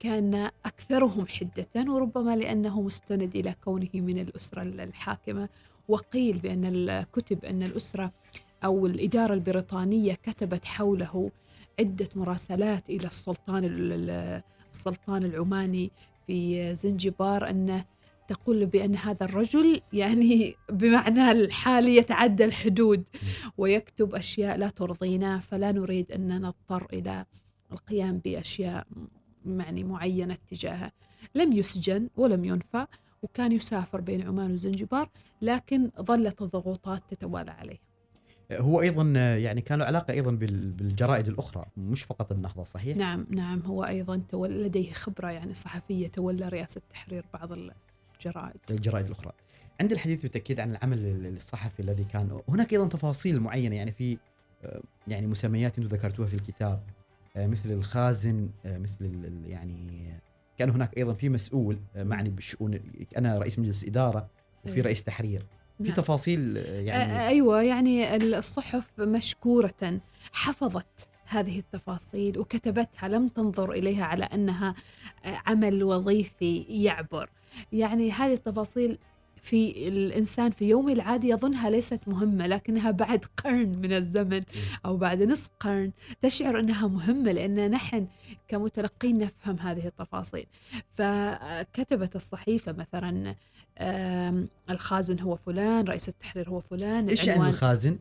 [0.01, 5.49] كان أكثرهم حدة وربما لأنه مستند إلى كونه من الأسرة الحاكمة.
[5.89, 8.13] وقيل بأن الكتب أن الأسرة
[8.65, 11.31] أو الإدارة البريطانية كتبت حوله
[11.81, 13.65] عدة مراسلات إلى السلطان
[14.73, 15.91] السلطان العماني
[16.27, 17.85] في زنجبار أنه
[18.29, 23.05] تقول بأن هذا الرجل يعني بمعنى الحالي يتعدى الحدود
[23.59, 27.25] ويكتب أشياء لا ترضينا فلا نريد أن نضطر إلى
[27.73, 28.87] القيام بأشياء
[29.47, 30.93] يعني معينة تجاهه.
[31.35, 32.87] لم يسجن ولم ينفى
[33.23, 35.11] وكان يسافر بين عمان وزنجبار
[35.43, 37.79] لكن ظلت الضغوطات تتوالى عليه.
[38.53, 39.03] هو أيضا
[39.37, 43.61] يعني كان له علاقة أيضا بالجرائد الأخرى مش فقط النهضه صحيح؟ نعم نعم.
[43.61, 48.61] هو أيضا لديه خبرة يعني صحفية تولى رئاسة تحرير بعض الجرائد.
[48.71, 49.33] الجرائد الأخرى.
[49.81, 54.19] عند الحديث بالتأكيد عن العمل الصحفي الذي كان هناك أيضا تفاصيل معينة يعني في
[55.09, 56.83] يعني مسميات أنتم ذكرتوها في الكتاب.
[57.39, 60.13] مثل الخازن مثل يعني
[60.59, 62.81] كان هناك أيضا في مسؤول معني بالشؤون
[63.17, 64.29] أنا رئيس مجلس إدارة
[64.65, 64.83] وفي إيه.
[64.83, 65.47] رئيس تحرير
[65.79, 65.95] في نعم.
[65.95, 70.01] تفاصيل يعني أيوه يعني الصحف مشكورة
[70.33, 74.75] حفظت هذه التفاصيل وكتبتها لم تنظر إليها على أنها
[75.25, 77.31] عمل وظيفي يعبر
[77.73, 78.99] يعني هذه التفاصيل
[79.43, 84.41] في الإنسان في يومه العادي يظنها ليست مهمة لكنها بعد قرن من الزمن
[84.87, 88.07] أو بعد نصف قرن تشعر أنها مهمة لأن نحن
[88.49, 90.47] كمتلقين نفهم هذه التفاصيل.
[90.93, 93.35] فكتبت الصحيفة مثلا
[94.71, 97.99] الخازن هو فلان رئيس التحرير هو فلان إيش يعني الخازن؟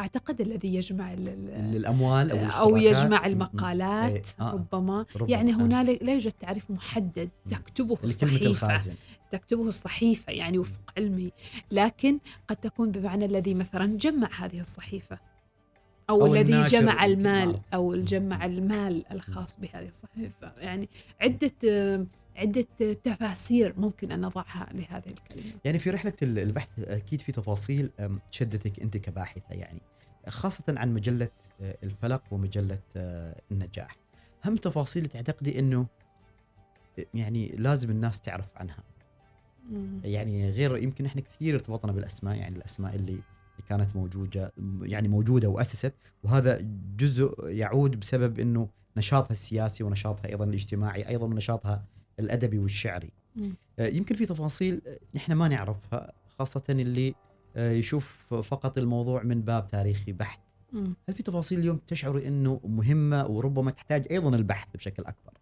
[0.00, 4.22] أعتقد الذي يجمع الاموال أو, أو يجمع المقالات إيه.
[4.40, 4.52] آه.
[4.52, 5.06] ربما.
[5.16, 8.92] ربما يعني هنالك لا يوجد تعريف محدد تكتبه الصحيفة.
[9.32, 11.32] تكتبه الصحيفة يعني وفق علمي
[11.70, 15.18] لكن قد تكون بمعنى الذي مثلا جمع هذه الصحيفة
[16.10, 20.88] أو, أو الذي جمع المال أو جمع المال الخاص بهذه الصحيفة يعني
[21.20, 21.52] عدة
[22.40, 22.66] عدة
[23.04, 25.52] تفاسير ممكن أن نضعها لهذه الكلمة.
[25.64, 27.90] يعني في رحلة البحث أكيد في تفاصيل
[28.30, 29.80] شدتك أنت كباحثة يعني
[30.28, 31.28] خاصة عن مجلة
[31.60, 33.96] آه، الفلق ومجلة آه، النجاح.
[34.44, 35.86] هم تفاصيل تعتقدي أنه
[37.14, 38.84] يعني لازم الناس تعرف عنها؟
[39.70, 40.00] مم.
[40.04, 43.20] يعني غير يمكن إحنا كثير ارتبطنا بالأسماء يعني الأسماء اللي
[43.68, 46.58] كانت موجودة يعني موجودة وأسست وهذا
[46.96, 51.84] جزء يعود بسبب إنه نشاطها السياسي ونشاطها أيضا الاجتماعي أيضا ونشاطها
[52.18, 53.54] الأدبي والشعري مم.
[53.78, 54.82] آه، يمكن في تفاصيل
[55.14, 57.14] نحن ما نعرفها خاصة اللي
[57.56, 60.40] آه، يشوف فقط الموضوع من باب تاريخي بحت
[60.72, 60.94] مم.
[61.08, 65.32] هل في تفاصيل اليوم تشعري إنه مهمة وربما تحتاج أيضا البحث بشكل أكبر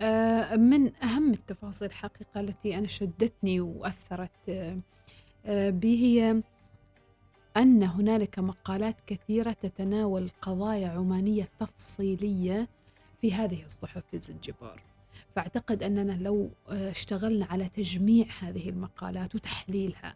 [0.00, 4.50] آه، من أهم التفاصيل حقيقة التي أنا شدتني وأثرت
[5.48, 6.42] بي هي
[7.56, 12.68] أن هنالك مقالات كثيرة تتناول قضايا عمانية تفصيلية
[13.20, 14.82] في هذه الصحف في زنجبار
[15.36, 20.14] فأعتقد أننا لو آه، اشتغلنا على تجميع هذه المقالات وتحليلها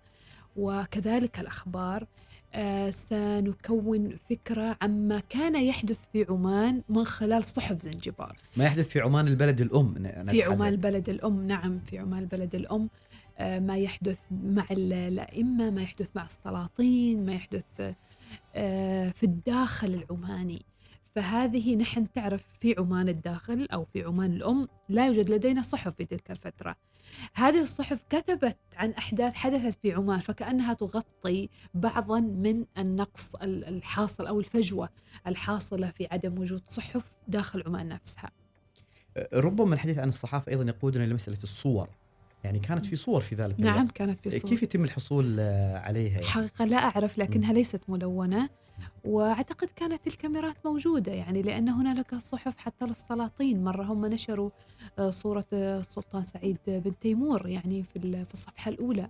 [0.57, 2.07] وكذلك الأخبار
[2.55, 8.37] آه، سنكون فكرة عما كان يحدث في عمان من خلال صحف زنجبار.
[8.57, 9.95] ما يحدث في عمان البلد الأم
[10.31, 12.89] في عمان البلد الأم نعم في عمان البلد الأم
[13.39, 17.65] آه، ما يحدث مع الأئمة ما يحدث مع السلاطين ما يحدث
[19.15, 20.63] في الداخل العماني.
[21.19, 26.05] فهذه نحن تعرف في عمان الداخل أو في عمان الأم لا يوجد لدينا صحف في
[26.05, 26.77] تلك الفترة
[27.35, 34.41] هذه الصحف كتبت عن أحداث حدثت في عمان فكأنها تغطي بعضا من النقص الحاصل أو
[34.41, 34.89] الفجوة
[35.27, 38.31] الحاصلة في عدم وجود صحف داخل عمان نفسها
[39.35, 41.89] ربما الحديث عن الصحافة أيضا يقودنا لمسألة الصور
[42.45, 43.93] يعني كانت في صور في ذلك نعم الوقت.
[43.93, 45.41] كانت في صور كيف يتم الحصول
[45.75, 48.49] عليها؟ يعني؟ حقيقة لا أعرف لكنها ليست ملونة
[49.05, 53.65] وأعتقد كانت الكاميرات موجودة يعني لأن هنالك صحف حتى للسلاطين.
[53.65, 54.51] مرة هم نشروا
[54.99, 59.09] آه، صورة السلطان سعيد بن تيمور يعني في في الصفحة الأولى.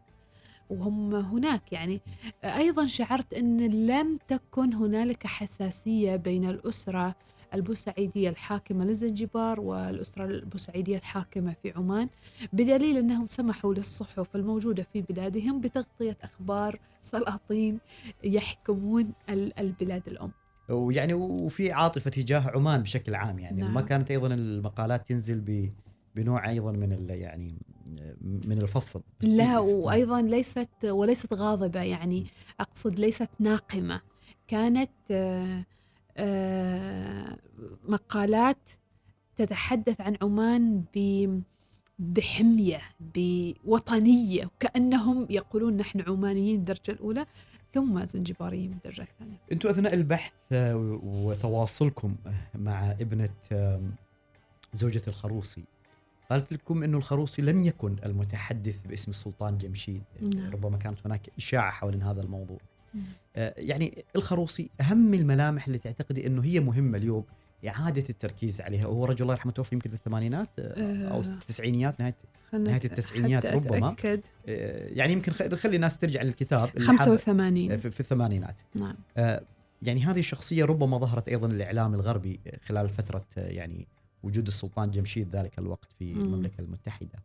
[0.71, 2.01] وهم هناك يعني.
[2.45, 7.15] أيضا شعرت إن لم تكن هنالك حساسية بين الأسرة
[7.55, 12.09] البوسعيدية الحاكمة لزنجبار والأسرة البوسعيدية الحاكمة في عمان
[12.53, 17.79] بدليل أنهم سمحوا للصحف الموجودة في بلادهم بتغطية أخبار سلاطين
[18.25, 19.13] يحكمون
[19.59, 20.31] البلاد الأم.
[20.69, 23.75] ويعني وفي عاطفة تجاه عمان بشكل عام يعني نعم.
[23.75, 25.71] ما كانت أيضا المقالات تنزل ب
[26.17, 27.55] بنوع أيضا من يعني
[28.21, 29.03] من الفصل.
[29.23, 32.27] لا وأيضا ليست وليست غاضبة يعني
[32.61, 34.01] أقصد ليست ناقمة.
[34.49, 35.65] كانت آه،
[36.17, 36.98] آه،
[37.89, 38.59] مقالات
[39.37, 41.41] تتحدث عن عمان ب
[41.99, 47.27] بحمية بوطنية وكأنهم يقولون نحن عمانيين بالدرجة الأولى
[47.75, 52.15] ثم زنجباريين بالدرجة الثانية أنتم أثناء البحث آه، وتواصلكم
[52.55, 53.93] مع ابنة آم،
[54.75, 55.65] زوجة الخروصي
[56.31, 60.51] قالت لكم إنه الخروصي لم يكن المتحدث باسم السلطان جمشيد نعم.
[60.53, 62.59] ربما كانت هناك إشاعة حول هذا الموضوع
[62.95, 63.05] نعم.
[63.37, 67.25] آه، يعني الخروصي أهم الملامح اللي تعتقدي إنه هي مهمة اليوم
[67.69, 71.21] إعادة التركيز عليها وهو رجل الله يرحمه توفي يمكن في الثمانينات آه، أو آه.
[71.21, 72.15] التسعينيات نهايه
[72.53, 73.77] نهاية التسعينيات ربما.
[73.93, 78.57] أتأكد آه، يعني يمكن خ- خلي الناس ترجع للكتاب اللي حاب- 85 في, في الثمانينات
[78.75, 79.43] نعم آه،
[79.83, 83.87] يعني هذه الشخصية ربما ظهرت أيضا الإعلام الغربي خلال فترة آه، يعني
[84.23, 86.21] وجود السلطان جمشيد ذلك الوقت في مم.
[86.21, 87.23] المملكة المتحدة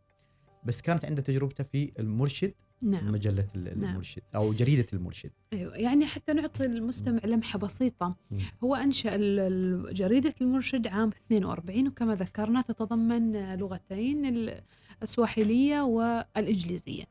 [0.64, 3.12] بس كانت عنده تجربته في المرشد نعم.
[3.12, 3.90] مجلة ال- نعم.
[3.92, 5.32] المرشد أو جريدة المرشد.
[5.54, 8.16] أيوه يعني حتى نعطي المستمع لمحة بسيطة.
[8.32, 8.40] مم.
[8.64, 8.76] هو
[9.16, 14.62] ال- جريدة المرشد عام 42 وكما ذكرنا تتضمن لغتين ال-
[15.04, 17.04] السواحليه والانجليزيه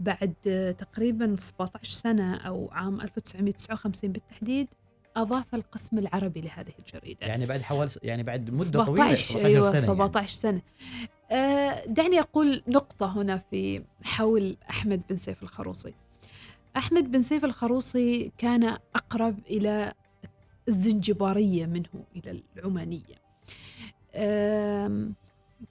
[0.00, 0.34] بعد
[0.78, 4.68] تقريبا 17 سنة أو عام 1959 بالتحديد
[5.16, 7.26] أضاف القسم العربي لهذه الجريدة.
[7.26, 10.60] يعني بعد حوالي يعني بعد مدة طويلة 17 أيوه سنة 17 سنة.
[10.60, 11.08] آه
[11.86, 15.94] دعني أقول نقطة هنا في حول أحمد بن سيف الخروصي.
[16.76, 18.64] أحمد بن سيف الخروصي كان
[18.94, 19.92] أقرب إلى
[20.68, 23.18] الزنجبارية منه إلى العمانية.
[24.14, 25.14] آم،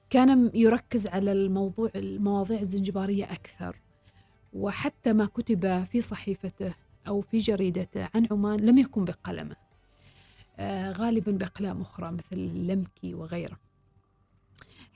[0.09, 3.75] كان يركز على الموضوع المواضيع الزنجبارية أكثر.
[4.53, 6.73] وحتى ما كتب في صحيفته
[7.07, 9.55] أو في جريدته عن عمان لم يكن بقلمه.
[10.59, 13.57] آه، غالبا بأقلام أخرى مثل اللمكي وغيره.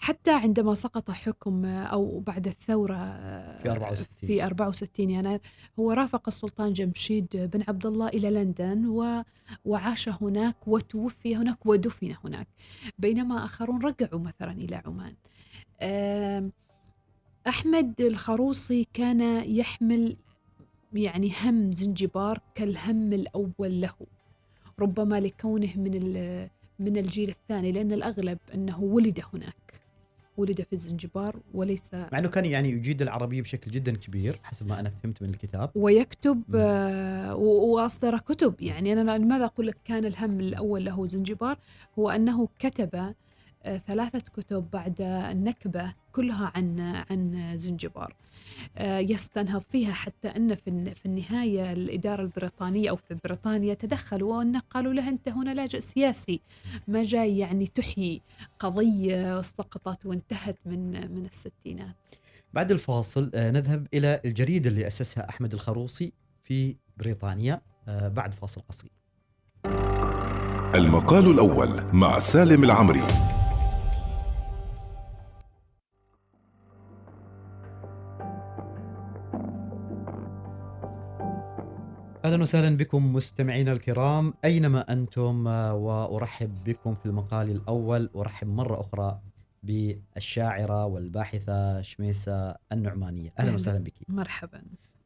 [0.02, 4.28] حتى عندما سقط حكم آه، أو بعد الثورة آه، في 64.
[4.28, 5.40] في 64 يناير
[5.80, 9.24] هو رافق السلطان جمشيد بن عبد الله إلى لندن و
[9.66, 12.48] وعاش هناك وتوفي هناك ودفن هناك.
[13.00, 15.14] بينما آخرون رجعوا مثلا إلى عمان.
[15.82, 16.52] آم،
[17.48, 20.18] أحمد الخروصي كان يحمل
[20.94, 23.94] يعني هم زنجبار كالهم الأول له
[24.80, 25.92] ربما لكونه من
[26.80, 29.81] من الجيل الثاني لأن الأغلب أنه ولد هناك.
[30.42, 34.80] ولد في الزنجبار وليس مع إنه كان يعني يجيد العربية بشكل جدا كبير حسب ما
[34.80, 35.70] أنا فهمت من الكتاب.
[35.76, 36.44] ويكتب.
[36.56, 38.56] آه، وأصدر كتب.
[38.62, 41.58] يعني أنا لماذا أقول لك كان الهم الأول له زنجبار؟
[42.00, 43.14] هو أنه كتب
[43.64, 45.94] آه، ثلاثة كتب بعد النكبة.
[46.12, 48.14] كلها عن عن زنجبار.
[48.78, 54.36] آه، يستنهض فيها حتى أن في الن- في النهاية الإدارة البريطانية أو في بريطانيا تدخلوا
[54.38, 56.40] وأن قالوا له أنت هنا لاجئ سياسي.
[56.88, 58.22] ما جاي يعني تحيي
[58.60, 61.96] قضية سقطت وانتهت من من الستينات.
[62.54, 67.62] بعد الفاصل آه، نذهب إلى الجريدة اللي أسسها أحمد الخروصي في بريطانيا.
[67.88, 68.92] آه، بعد فاصل قصير.
[70.76, 73.04] المقال الأول مع سالم العمري.
[82.32, 84.34] أهلا وسهلا بكم مستمعينا الكرام.
[84.46, 89.20] أينما أنتم آه، وأرحب بكم في المقال الأول أرحب مرة أخرى
[89.64, 93.34] بالشاعرة والباحثة شميسة النعمانية.
[93.40, 93.54] أهلا.
[93.54, 93.94] وسهلا بك.
[94.10, 94.62] مرحبا.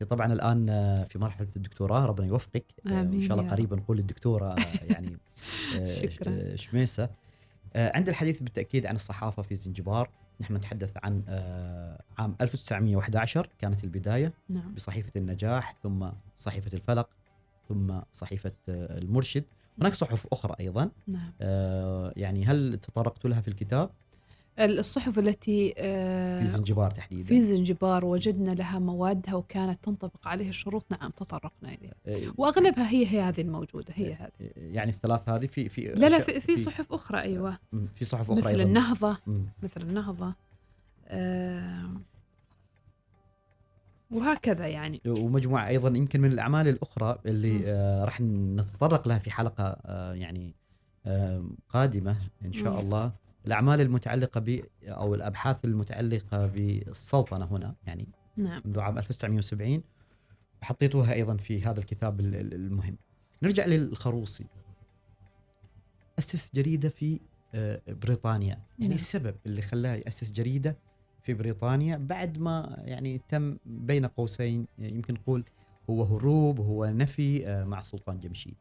[0.10, 2.66] طبعا الآن آه، في مرحلة الدكتوراه ربنا يوفقك.
[2.88, 4.56] آه، آمين شاء الله قريبا نقول الدكتورة
[4.90, 5.18] يعني
[6.02, 6.56] شكراً.
[6.56, 7.10] شميسة.
[7.76, 10.10] عند الحديث بالتأكيد عن الصحافة في زنجبار.
[10.42, 14.74] نحن نتحدث عن آه، عام 1911 كانت البداية نعم.
[14.74, 17.10] بصحيفة النجاح ثم صحيفة الفلق
[17.70, 19.44] ثم صحيفة آه، المرشد.
[19.82, 20.90] هناك صحف أخرى أيضا.
[21.08, 21.32] نعم.
[21.42, 23.90] آه، يعني هل تطرقت لها في الكتاب؟
[24.60, 27.28] الصحف التي آه، في زنجبار تحديدا.
[27.28, 30.86] في زنجبار وجدنا لها موادها وكانت تنطبق عليه الشروط.
[30.92, 31.94] نعم تطرقنا إليها.
[32.08, 34.32] آه، وأغلبها هي هي هذه الموجودة هي هذه.
[34.56, 37.58] يعني الثلاث هذه في في لا لا في, في صحف أخرى أيوه.
[37.96, 38.64] في صحف أخرى مثل أيضا.
[38.64, 39.18] النهضة.
[39.64, 40.34] مثل النهضة.
[41.08, 41.90] آه
[44.12, 45.02] وهكذا يعني.
[45.08, 47.62] ومجموعة أيضا يمكن من الأعمال الأخرى اللي.
[47.66, 50.56] آه، راح نتطرق لها في حلقة آه، يعني
[51.06, 52.16] آه، قادمة
[52.46, 52.80] إن شاء.
[52.80, 53.12] الله.
[53.48, 59.84] الأعمال المتعلقة ب أو الأبحاث المتعلقة بالسلطنة هنا يعني نعم منذ عام 1970
[60.62, 62.98] وحطيتوها أيضا في هذا الكتاب ال- ال- المهم.
[63.44, 64.46] نرجع للخروصي.
[66.20, 67.20] أسس جريدة في
[67.56, 68.92] آه، بريطانيا، يعني نعم.
[68.92, 70.78] السبب اللي خلاه ياسس جريدة
[71.24, 75.44] في بريطانيا بعد ما يعني تم بين قوسين يمكن نقول
[75.90, 78.56] هو هروب هو نفي آه، مع سلطان جمشيد.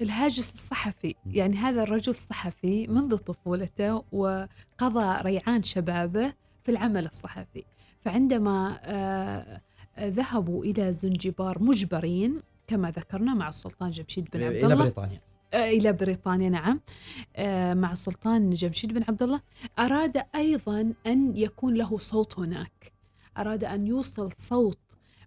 [0.00, 1.14] الهاجس الصحفي.
[1.26, 6.32] يعني هذا الرجل صحفي منذ طفولته وقضى ريعان شبابه
[6.64, 7.64] في العمل الصحفي.
[8.00, 9.60] فعندما آه،
[10.00, 14.84] ذهبوا إلى زنجبار مجبرين كما ذكرنا مع السلطان جمشيد بن عبد إلى الله.
[14.84, 15.20] بريطانيا.
[15.54, 16.80] آه، إلى بريطانيا نعم.
[17.36, 19.40] آه، مع السلطان جمشيد بن عبد الله.
[19.78, 22.92] أراد أيضا أن يكون له صوت هناك.
[23.38, 24.78] أراد أن يوصل صوت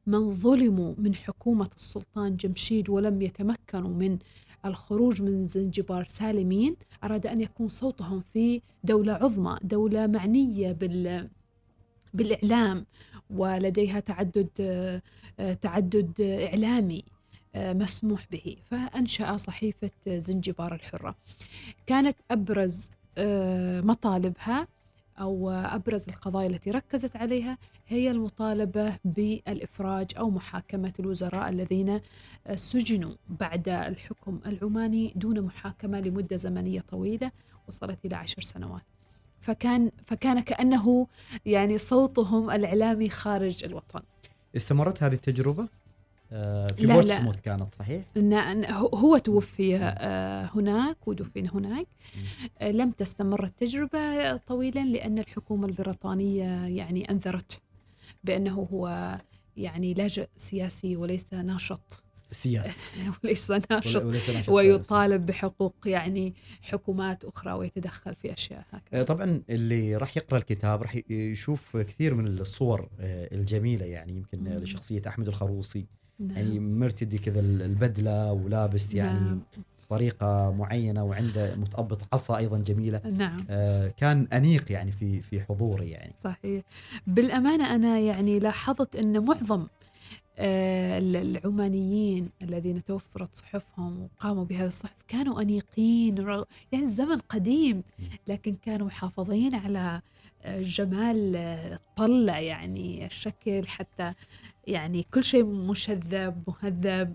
[0.08, 4.18] من ظلموا من حكومة السلطان جمشيد ولم يتمكنوا من
[4.66, 6.76] الخروج من زنجبار سالمين.
[7.04, 11.30] أراد أن يكون صوتهم في دولة عظمى دولة معنية بال
[12.14, 12.86] بالإعلام
[13.30, 14.50] ولديها تعدد
[15.62, 17.04] تعدد إعلامي
[17.56, 18.56] آه، مسموح به.
[18.72, 21.16] فأنشأ صحيفة زنجبار الحرة.
[21.88, 24.68] كانت أبرز آه، مطالبها
[25.20, 32.02] أو أبرز القضايا التي ركزت عليها هي المطالبة بالإفراج أو محاكمة الوزراء الذين
[32.56, 37.32] سجنوا بعد الحكم العماني دون محاكمة لمدة زمنية طويلة
[37.68, 38.82] وصلت إلى عشر سنوات.
[39.42, 41.08] فكان فكان كأنه
[41.46, 44.02] يعني صوتهم الإعلامي خارج الوطن.
[44.56, 45.70] استمرت هذه التجربة؟ آه،
[46.30, 46.94] في لا، لا.
[46.94, 48.04] بورتسموث كانت صحيح؟
[48.94, 51.88] هو- توفي آه، هناك ودفن هناك.
[52.60, 57.58] آه، لم تستمر التجربة طويلا لأن الحكومة البريطانية يعني أنذرته
[58.24, 59.18] بأنه هو
[59.58, 62.04] يعني لاجئ سياسي وليس ناشط.
[62.32, 62.78] سياسي.
[63.24, 64.04] وليس ناشط.
[64.50, 69.02] ويطالب بحقوق يعني حكومات أخرى ويتدخل في أشياء هكذا.
[69.02, 74.44] آه، طبعا اللي راح يقرأ الكتاب راح يشوف كثير من الصور آه، الجميلة يعني يمكن.
[74.44, 75.86] لشخصية أحمد الخروصي.
[76.20, 76.80] يعني نعم.
[76.80, 79.40] مرتدي كذا البدلة ولابس يعني نعم.
[79.90, 83.02] طريقة معينة وعنده متأبط عصا أيضا جميلة.
[83.18, 83.46] نعم.
[83.50, 86.12] آه، كان أنيق يعني في في حضوره يعني.
[86.24, 86.64] صحيح.
[87.08, 89.68] بالأمانة أنا يعني لاحظت أن معظم
[90.42, 97.84] آه، ال- العمانيين الذين توفرت صحفهم وقاموا بهذا الصحف كانوا أنيقين رغ- يعني الزمن قديم
[98.28, 100.02] لكن كانوا محافظين على آه،
[100.48, 104.14] جمال الطلة يعني الشكل حتى
[104.68, 107.14] يعني كل شيء مشذب مهذب.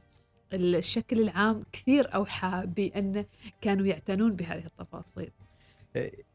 [0.52, 3.24] الشكل العام كثير أوحى بأن
[3.60, 5.30] كانوا يعتنون بهذه التفاصيل.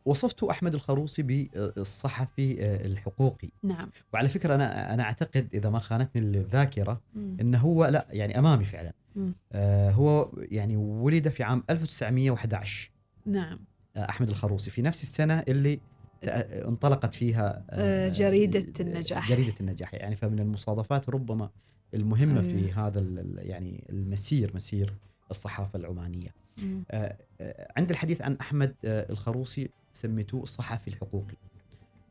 [0.05, 3.49] وصفت أحمد الخروصي بالصحفي آه، الحقوقي.
[3.63, 3.89] نعم.
[4.13, 7.37] وعلى فكرة أنا أنا أعتقد إذا ما خانتني الذاكرة مم.
[7.41, 8.93] انه هو لا يعني أمامي فعلا.
[9.15, 9.35] مم.
[9.51, 12.91] آه هو يعني ولد في عام 1911
[13.25, 13.59] نعم.
[13.95, 14.71] آه أحمد الخروصي.
[14.71, 15.79] في نفس السنة اللي
[16.23, 19.29] انطلقت فيها آه، جريدة النجاح.
[19.29, 21.49] جريدة النجاح يعني فمن المصادفات ربما
[21.93, 22.71] المهمة في.
[22.71, 23.05] هذا
[23.37, 24.93] يعني المسير مسير
[25.31, 26.83] الصحافة العمانية مم.
[26.91, 31.35] آه، آه، عند الحديث عن أحمد آه، الخروصي سميتوه الصحفي الحقوقي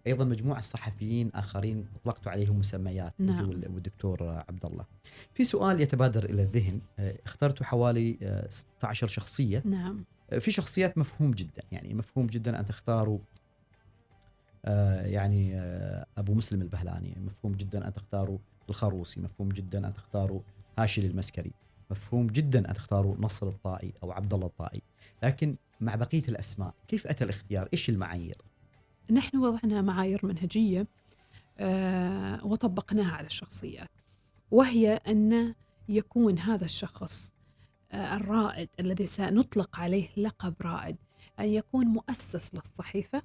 [0.07, 3.49] أيضا مجموعة صحفيين آخرين اطلقتوا عليهم مسميات نعم.
[3.49, 4.85] والدكتور آه، عبد الله
[5.35, 10.99] في سؤال يتبادر إلى الذهن آه، اخترتوا حوالي آه، 16 شخصية نعم آه، في شخصيات
[10.99, 13.38] مفهوم جدا يعني مفهوم جدا أن تختاروا آه،
[15.05, 17.17] يعني آه، أبو مسلم البهلاني.
[17.27, 20.41] مفهوم جدا أن تختاروا الخروصي مفهوم جدا أن تختاروا
[20.79, 21.53] هاشل المسكري.
[21.91, 24.83] مفهوم جدا أن تختاروا نصر الطائي أو عبد الله الطائي.
[25.23, 28.37] لكن مع بقية الأسماء كيف أتى الاختيار؟ إيش المعايير؟
[29.11, 30.87] نحن وضعنا معايير منهجية
[31.59, 33.89] آه، وطبقناها على الشخصيات
[34.51, 35.55] وهي أن
[35.89, 37.33] يكون هذا الشخص
[37.93, 40.97] آه، الرائد الذي سنطلق عليه لقب رائد
[41.41, 43.23] أن يكون مؤسس للصحيفة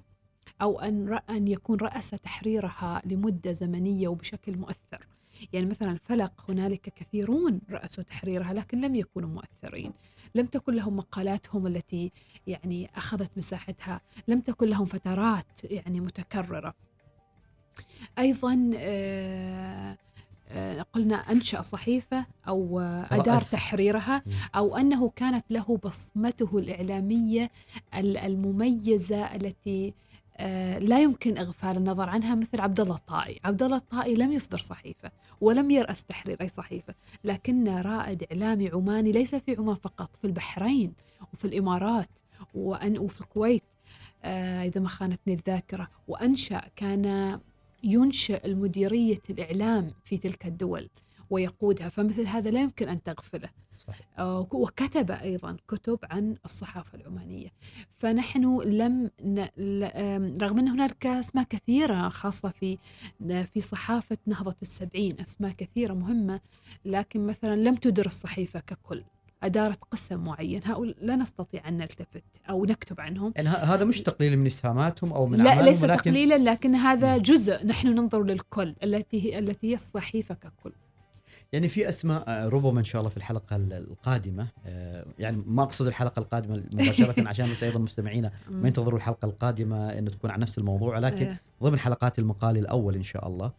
[0.62, 5.06] أو أن أن يكون رأس تحريرها لمدة زمنية وبشكل مؤثر
[5.52, 9.92] يعني مثلا الفلق هنالك كثيرون رأسوا تحريرها لكن لم يكونوا مؤثرين
[10.34, 12.12] لم تكن لهم مقالاتهم التي
[12.46, 16.74] يعني أخذت مساحتها لم تكن لهم فترات يعني متكررة
[18.18, 19.96] أيضا آه،
[20.48, 23.50] آه، قلنا أنشأ صحيفة أو أدار رأس.
[23.50, 24.22] تحريرها.
[24.54, 27.50] أو أنه كانت له بصمته الإعلامية
[27.94, 29.94] ال- المميزة التي
[30.78, 33.40] لا يمكن إغفال النظر عنها مثل عبد الله الطائي.
[33.44, 36.94] عبد الله الطائي لم يصدر صحيفة ولم يرأس تحرير أي صحيفة
[37.24, 40.92] لكن رائد إعلامي عماني ليس في عمان فقط في البحرين
[41.32, 42.08] وفي الإمارات
[42.54, 43.62] وأن وفي الكويت
[44.24, 45.88] آه، إذا ما خانتني الذاكرة.
[46.08, 47.38] وأنشأ كان
[47.84, 50.88] ينشئ المديرية الإعلام في تلك الدول
[51.30, 53.48] ويقودها فمثل هذا لا يمكن أن تغفله.
[53.78, 57.52] صحيح آه، وكتب أيضا كتب عن الصحافة العمانية.
[57.98, 59.10] فنحن لم
[60.42, 62.78] رغم أن هنالك أسماء كثيرة خاصة في
[63.44, 66.40] في صحافة نهضة السبعين أسماء كثيرة مهمة
[66.84, 69.04] لكن مثلا لم تدر الصحيفة ككل.
[69.42, 70.60] أدارت قسم معين.
[70.64, 73.32] هؤلاء لا نستطيع أن نلتفت أو نكتب عنهم.
[73.36, 77.16] يعني هذا مش تقليل من اسهاماتهم أو من لا ليس ولكن تقليلا لكن هذا.
[77.16, 80.72] جزء نحن ننظر للكل التي هي التي هي الصحيفة ككل.
[81.54, 85.62] يعني في أسماء آه، ربما إن شاء الله في الحلقة ال- القادمة آه، يعني ما
[85.62, 90.40] أقصد الحلقة القادمة مباشرة عشان بس أيضا مستمعينا ما ينتظروا الحلقة القادمة انه تكون عن
[90.40, 91.40] نفس الموضوع لكن إيه.
[91.62, 93.52] ضمن حلقات المقال الأول إن شاء الله.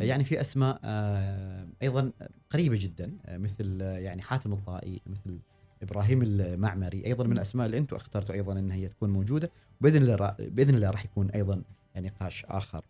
[0.00, 2.12] يعني في أسماء آه، أيضا
[2.50, 5.38] قريبة جدا مثل يعني حاتم الطائي مثل
[5.82, 7.32] إبراهيم المعمري أيضا من.
[7.32, 9.50] الأسماء اللي أنتم اخترتوا أيضا إن هي تكون موجودة
[9.80, 11.62] باذن الله بإذن الله راح يكون أيضا
[11.94, 12.84] يعني نقاش آخر.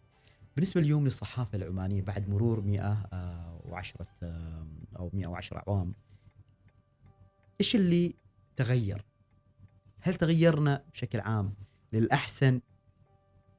[0.57, 4.67] بالنسبة اليوم للصحافة العمانية بعد مرور 110 آه،
[4.99, 5.95] أو 110 عوام
[7.61, 8.15] إيش اللي
[8.57, 9.05] تغير؟
[10.01, 11.55] هل تغيرنا بشكل عام
[11.93, 12.61] للأحسن؟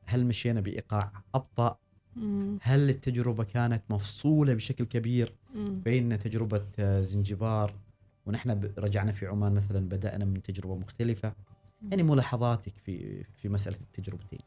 [0.05, 1.77] هل مشينا بإيقاع أبطأ؟
[2.61, 5.35] هل التجربة كانت مفصولة بشكل كبير.
[5.55, 7.75] بين تجربة آه، زنجبار
[8.25, 11.33] ونحن رجعنا في عمان مثلا بدأنا من تجربة مختلفة
[11.91, 14.39] يعني ملاحظاتك في في مسألة التجربتين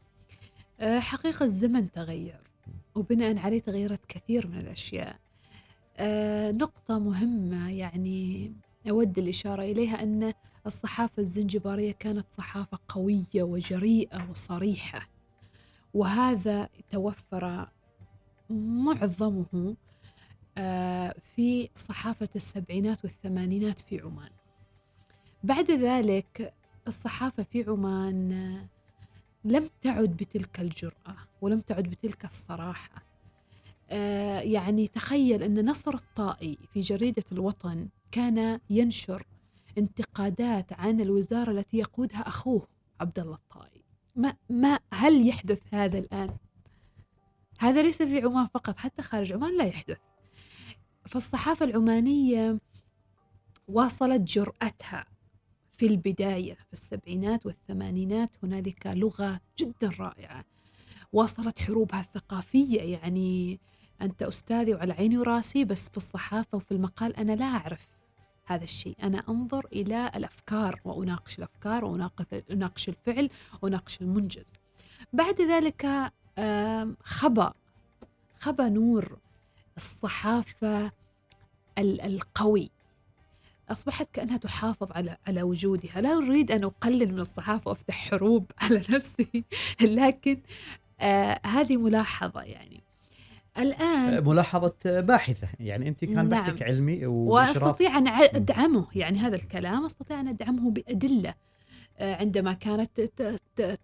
[0.81, 2.41] حقيقة الزمن تغير
[2.95, 5.19] وبناء عليه تغيرت كثير من الأشياء.
[5.97, 8.51] آه، نقطة مهمة يعني
[8.89, 10.33] أود الإشارة إليها أن
[10.65, 15.09] الصحافة الزنجبارية كانت صحافة قوية وجريئة وصريحة
[15.93, 17.69] وهذا توفر
[18.49, 19.75] معظمه
[20.57, 24.29] آه، في صحافة السبعينات والثمانينات في عمان.
[25.43, 26.53] بعد ذلك
[26.87, 28.76] الصحافة في عمان آه،
[29.47, 33.03] لم تعد بتلك الجرأة ولم تعد بتلك الصراحة.
[33.89, 39.25] آه، يعني تخيل أن نصر الطائي في جريدة الوطن كان ينشر
[39.77, 42.67] انتقادات عن الوزارة التي يقودها أخوه
[43.01, 43.83] عبد الله الطائي.
[44.15, 46.29] ما, ما هل يحدث هذا الآن؟
[47.59, 49.97] هذا ليس في عمان فقط حتى خارج عمان لا يحدث.
[51.05, 52.59] فالصحافة العمانية
[53.67, 55.05] واصلت جرأتها.
[55.77, 60.45] في البداية في السبعينات والثمانينات هنالك لغة جدا رائعة.
[61.13, 63.59] واصلت حروبها الثقافية يعني
[64.01, 67.89] أنت أستاذي وعلى عيني وراسي بس في الصحافة وفي المقال أنا لا أعرف
[68.45, 68.95] هذا الشيء.
[69.03, 73.29] أنا أنظر إلى الأفكار وأناقش الأفكار وأناقش أناقش الفعل
[73.61, 74.45] وأناقش المنجز.
[75.13, 75.85] بعد ذلك
[76.39, 77.49] آم، خبى
[78.39, 79.17] خبى نور
[79.77, 80.91] الصحافة
[81.77, 82.71] ال- القوي.
[83.69, 86.01] أصبحت كأنها تحافظ على على وجودها.
[86.01, 89.43] لا أريد أن أقلل من الصحافة وأفتح حروب على نفسي
[89.81, 90.37] لكن
[90.99, 92.81] آه هذه ملاحظة يعني.
[93.57, 95.47] الآن ملاحظة آه، باحثة.
[95.59, 96.27] يعني أنت كان نعم.
[96.29, 97.05] بحثك علمي
[97.97, 98.87] أن أع- أدعمه.
[98.95, 101.33] يعني هذا الكلام أستطيع أن أدعمه بأدلة.
[101.99, 103.01] آه، عندما كانت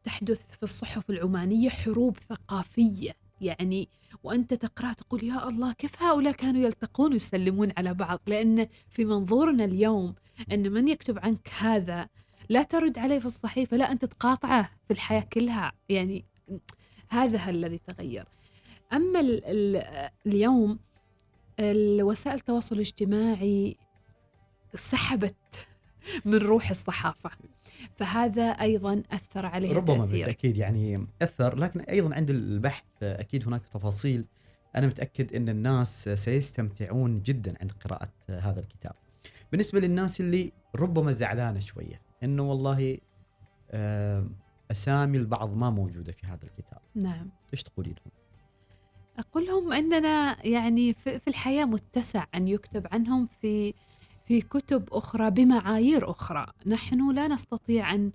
[0.03, 3.22] تحدث في الصحف العمانية حروب ثقافية.
[3.41, 3.89] يعني
[4.23, 9.65] وأنت تقرأ تقول يا الله كيف هؤلاء كانوا يلتقون ويسلمون على بعض؟ لأن في منظورنا
[9.65, 10.15] اليوم
[10.51, 12.07] أن من يكتب عنك هذا
[12.49, 15.71] لا ترد عليه في الصحيفة لا أنت تقاطعه في الحياة كلها.
[15.89, 16.25] يعني
[17.09, 18.25] هذا الذي تغير.
[18.93, 20.79] أما ال ال اليوم
[21.59, 23.77] الوسائل التواصل الاجتماعي
[24.75, 25.67] سحبت
[26.25, 27.29] من روح الصحافة.
[27.95, 33.61] فهذا أيضا أثر عليها ربما تأثير بالتأكيد يعني أثر لكن أيضا عند البحث أكيد هناك
[33.67, 34.25] تفاصيل.
[34.75, 38.93] أنا متأكد أن الناس سيستمتعون جدا عند قراءة آه، هذا الكتاب.
[39.51, 42.97] بالنسبة للناس اللي ربما زعلانة شوية أنه والله
[43.71, 44.27] آه،
[44.71, 46.79] أسامي البعض ما موجودة في هذا الكتاب.
[46.95, 47.29] نعم.
[47.53, 48.23] إيش تقولين لهم؟
[49.19, 53.73] أقول لهم أننا يعني في في الحياة متسع أن يكتب عنهم في
[54.25, 56.45] في كتب أخرى بمعايير أخرى.
[56.65, 58.11] نحن لا نستطيع أن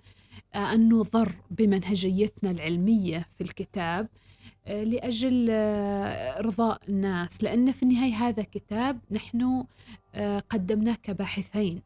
[0.55, 4.07] أن نضر بمنهجيتنا العلمية في الكتاب
[4.67, 7.43] آه، لأجل آه، إرضاء الناس.
[7.43, 9.63] لأن في النهاية هذا كتاب نحن
[10.15, 11.81] آه، قدمناه كباحثين.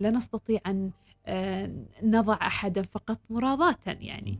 [0.00, 0.90] لا نستطيع أن
[1.28, 1.70] آه،
[2.02, 4.38] نضع أحدا فقط مراضاة يعني.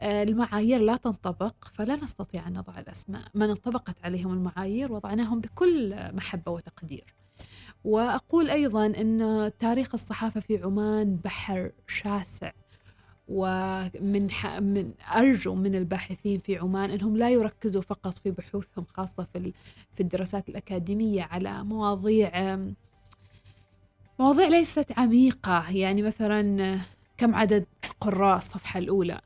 [0.00, 3.22] آه، المعايير لا تنطبق فلا نستطيع أن نضع الأسماء.
[3.34, 7.14] من انطبقت عليهم المعايير وضعناهم بكل محبة وتقدير.
[7.84, 12.52] وأقول أيضا أن تاريخ الصحافة في عمان بحر شاسع
[13.28, 14.46] ومن ح...
[14.46, 19.52] من أرجو من الباحثين في عمان أنهم لا يركزوا فقط في بحوثهم خاصة في.
[19.94, 22.58] في الدراسات الأكاديمية على مواضيع
[24.18, 26.78] مواضيع ليست عميقة يعني مثلا
[27.18, 27.66] كم عدد
[28.00, 29.20] قراء الصفحة الأولى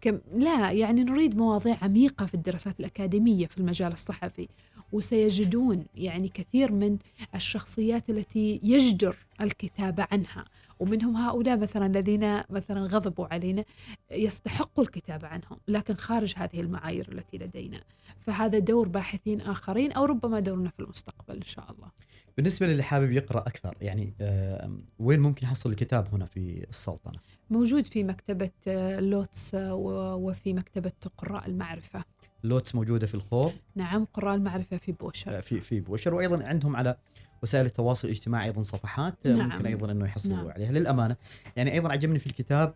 [0.00, 4.48] كم لا يعني نريد مواضيع عميقة في الدراسات الأكاديمية في المجال الصحفي
[4.94, 6.98] وسيجدون يعني كثير من
[7.34, 10.44] الشخصيات التي يجدر الكتابة عنها.
[10.80, 13.64] ومنهم هؤلاء مثلا الذين مثلا غضبوا علينا
[14.10, 17.80] يستحقوا الكتابة عنهم لكن خارج هذه المعايير التي لدينا.
[18.20, 21.88] فهذا دور باحثين آخرين أو ربما دورنا في المستقبل إن شاء الله.
[22.36, 27.18] بالنسبة للي حابب يقرأ أكثر يعني آه، وين ممكن يحصل الكتاب هنا في السلطنة؟
[27.50, 29.74] موجود في مكتبة آه، لوتس آه،
[30.14, 32.04] وفي مكتبة قراء المعرفة.
[32.44, 35.36] لوتس موجودة في الخوض نعم قراء المعرفة في بوشر.
[35.38, 36.14] آه، في في بوشر.
[36.14, 36.96] وأيضا عندهم على
[37.42, 39.48] وسائل التواصل الاجتماعي أيضا صفحات نعم.
[39.50, 40.48] ممكن أيضا إنه يحصلوا نعم.
[40.48, 40.72] عليها.
[40.72, 41.16] للأمانة
[41.56, 42.74] يعني أيضا عجبني في الكتاب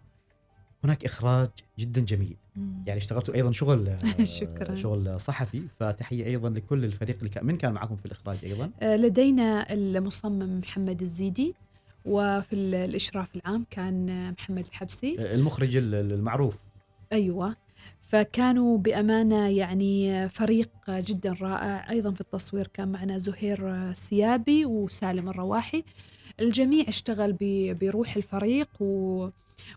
[0.84, 1.48] هناك إخراج
[1.78, 2.36] جدا جميل.
[2.56, 2.84] مم.
[2.86, 3.96] يعني اشتغلتوا أيضا شغل
[4.40, 4.74] شكراً.
[4.74, 7.16] شغل صحفي فتحية أيضا لكل الفريق.
[7.18, 11.54] اللي كان من كان معكم في الإخراج أيضا؟ آه، لدينا المصمم محمد الزيدي.
[12.04, 15.16] وفي ال- الإشراف العام كان محمد الحبسي.
[15.18, 16.56] آه، المخرج ال- المعروف.
[17.12, 17.56] أيوة.
[18.00, 21.90] فكانوا بأمانة يعني فريق جدا رائع.
[21.90, 25.84] أيضا في التصوير كان معنا زهير سيابي وسالم الرواحي.
[26.40, 27.36] الجميع اشتغل
[27.80, 29.28] بروح الفريق و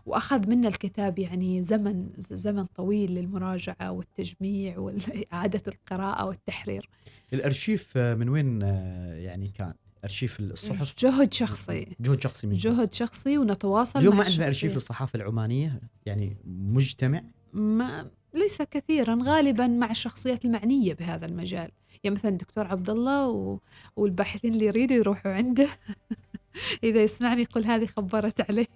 [0.06, 6.88] وأخذ منا الكتاب يعني زمن زمن طويل للمراجعة والتجميع وإعادة القراءة والتحرير.
[7.32, 9.74] الأرشيف آه، من وين آه، يعني كان؟
[10.04, 10.94] أرشيف الصحف.
[10.98, 11.96] جهد شخصي.
[12.00, 12.94] جهد شخصي من جهد.
[12.94, 14.74] شخصي ونتواصل اليوم ما عندنا أرشيف.
[14.74, 17.22] للصحافه العمانية يعني مجتمع.
[17.52, 21.70] ما ليس كثيرا غالبا مع الشخصيات المعنية بهذا المجال.
[22.04, 23.58] يعني مثلا الدكتور عبد الله و...
[23.96, 25.68] والباحثين اللي يريدوا يروحوا عنده.
[26.84, 28.66] إذا يسمعني يقول هذه خبرت علي.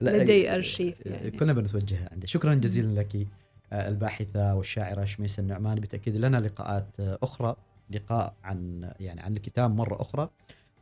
[0.00, 1.30] لدي أرشيف يعني.
[1.30, 2.26] كنا بنتوجه عنده.
[2.26, 3.26] شكرا جزيلا لك
[3.72, 5.80] آه، الباحثة والشاعرة شميس النعمان.
[5.80, 7.56] بالتاكيد لنا لقاءات آه، أخرى.
[7.90, 10.30] لقاء عن يعني عن الكتاب مرة أخرى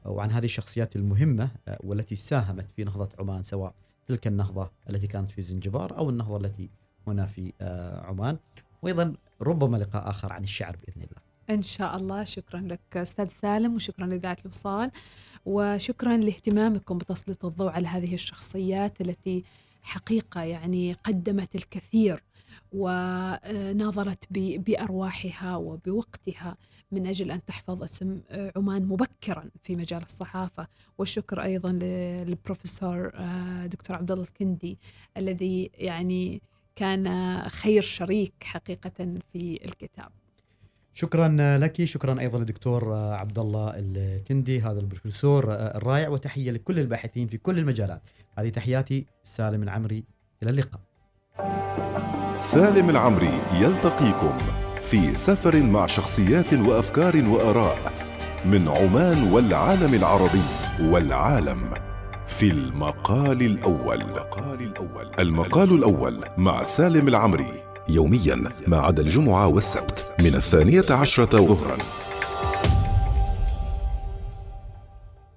[0.04, 3.74] وعن هذه الشخصيات المهمة آه، والتي ساهمت في نهضة عمان سواء
[4.06, 6.70] تلك النهضة التي كانت في زنجبار أو النهضة التي
[7.06, 8.36] هنا في آه، عمان.
[8.82, 11.22] وأيضا ربما لقاء آخر عن الشعر بإذن الله.
[11.50, 12.24] إن شاء الله.
[12.24, 14.90] شكرا لك أستاذ سالم وشكرا لإذاعة الوصال
[15.46, 19.44] وشكرا لاهتمامكم بتسليط الضوء على هذه الشخصيات التي
[19.82, 22.22] حقيقة يعني قدمت الكثير
[22.72, 26.56] وناظرت ب- بأرواحها وبوقتها
[26.92, 28.20] من أجل أن تحفظ اسم
[28.56, 30.66] عمان مبكرا في مجال الصحافة.
[30.98, 34.78] والشكر أيضا للبروفيسور آه، دكتور عبد الله الكندي
[35.16, 36.42] الذي يعني
[36.76, 40.08] كان خير شريك حقيقة في الكتاب.
[40.94, 41.84] شكرا لك.
[41.84, 46.08] شكرا أيضا للدكتور عبد الله الكندي هذا البروفيسور الرائع.
[46.08, 48.02] وتحية لكل الباحثين في كل المجالات.
[48.38, 50.04] هذه تحياتي سالم العمري.
[50.42, 50.80] إلى اللقاء.
[52.36, 54.32] سالم العمري يلتقيكم
[54.90, 57.92] في سفر مع شخصيات وأفكار وآراء
[58.44, 60.42] من عمان والعالم العربي
[60.80, 61.70] والعالم
[62.26, 64.02] في المقال الأول.
[64.02, 67.52] المقال الأول المقال الأول مع سالم العمري
[67.88, 71.76] يوميا ما عدا الجمعة والسبت من الثانية عشرة ظهرا.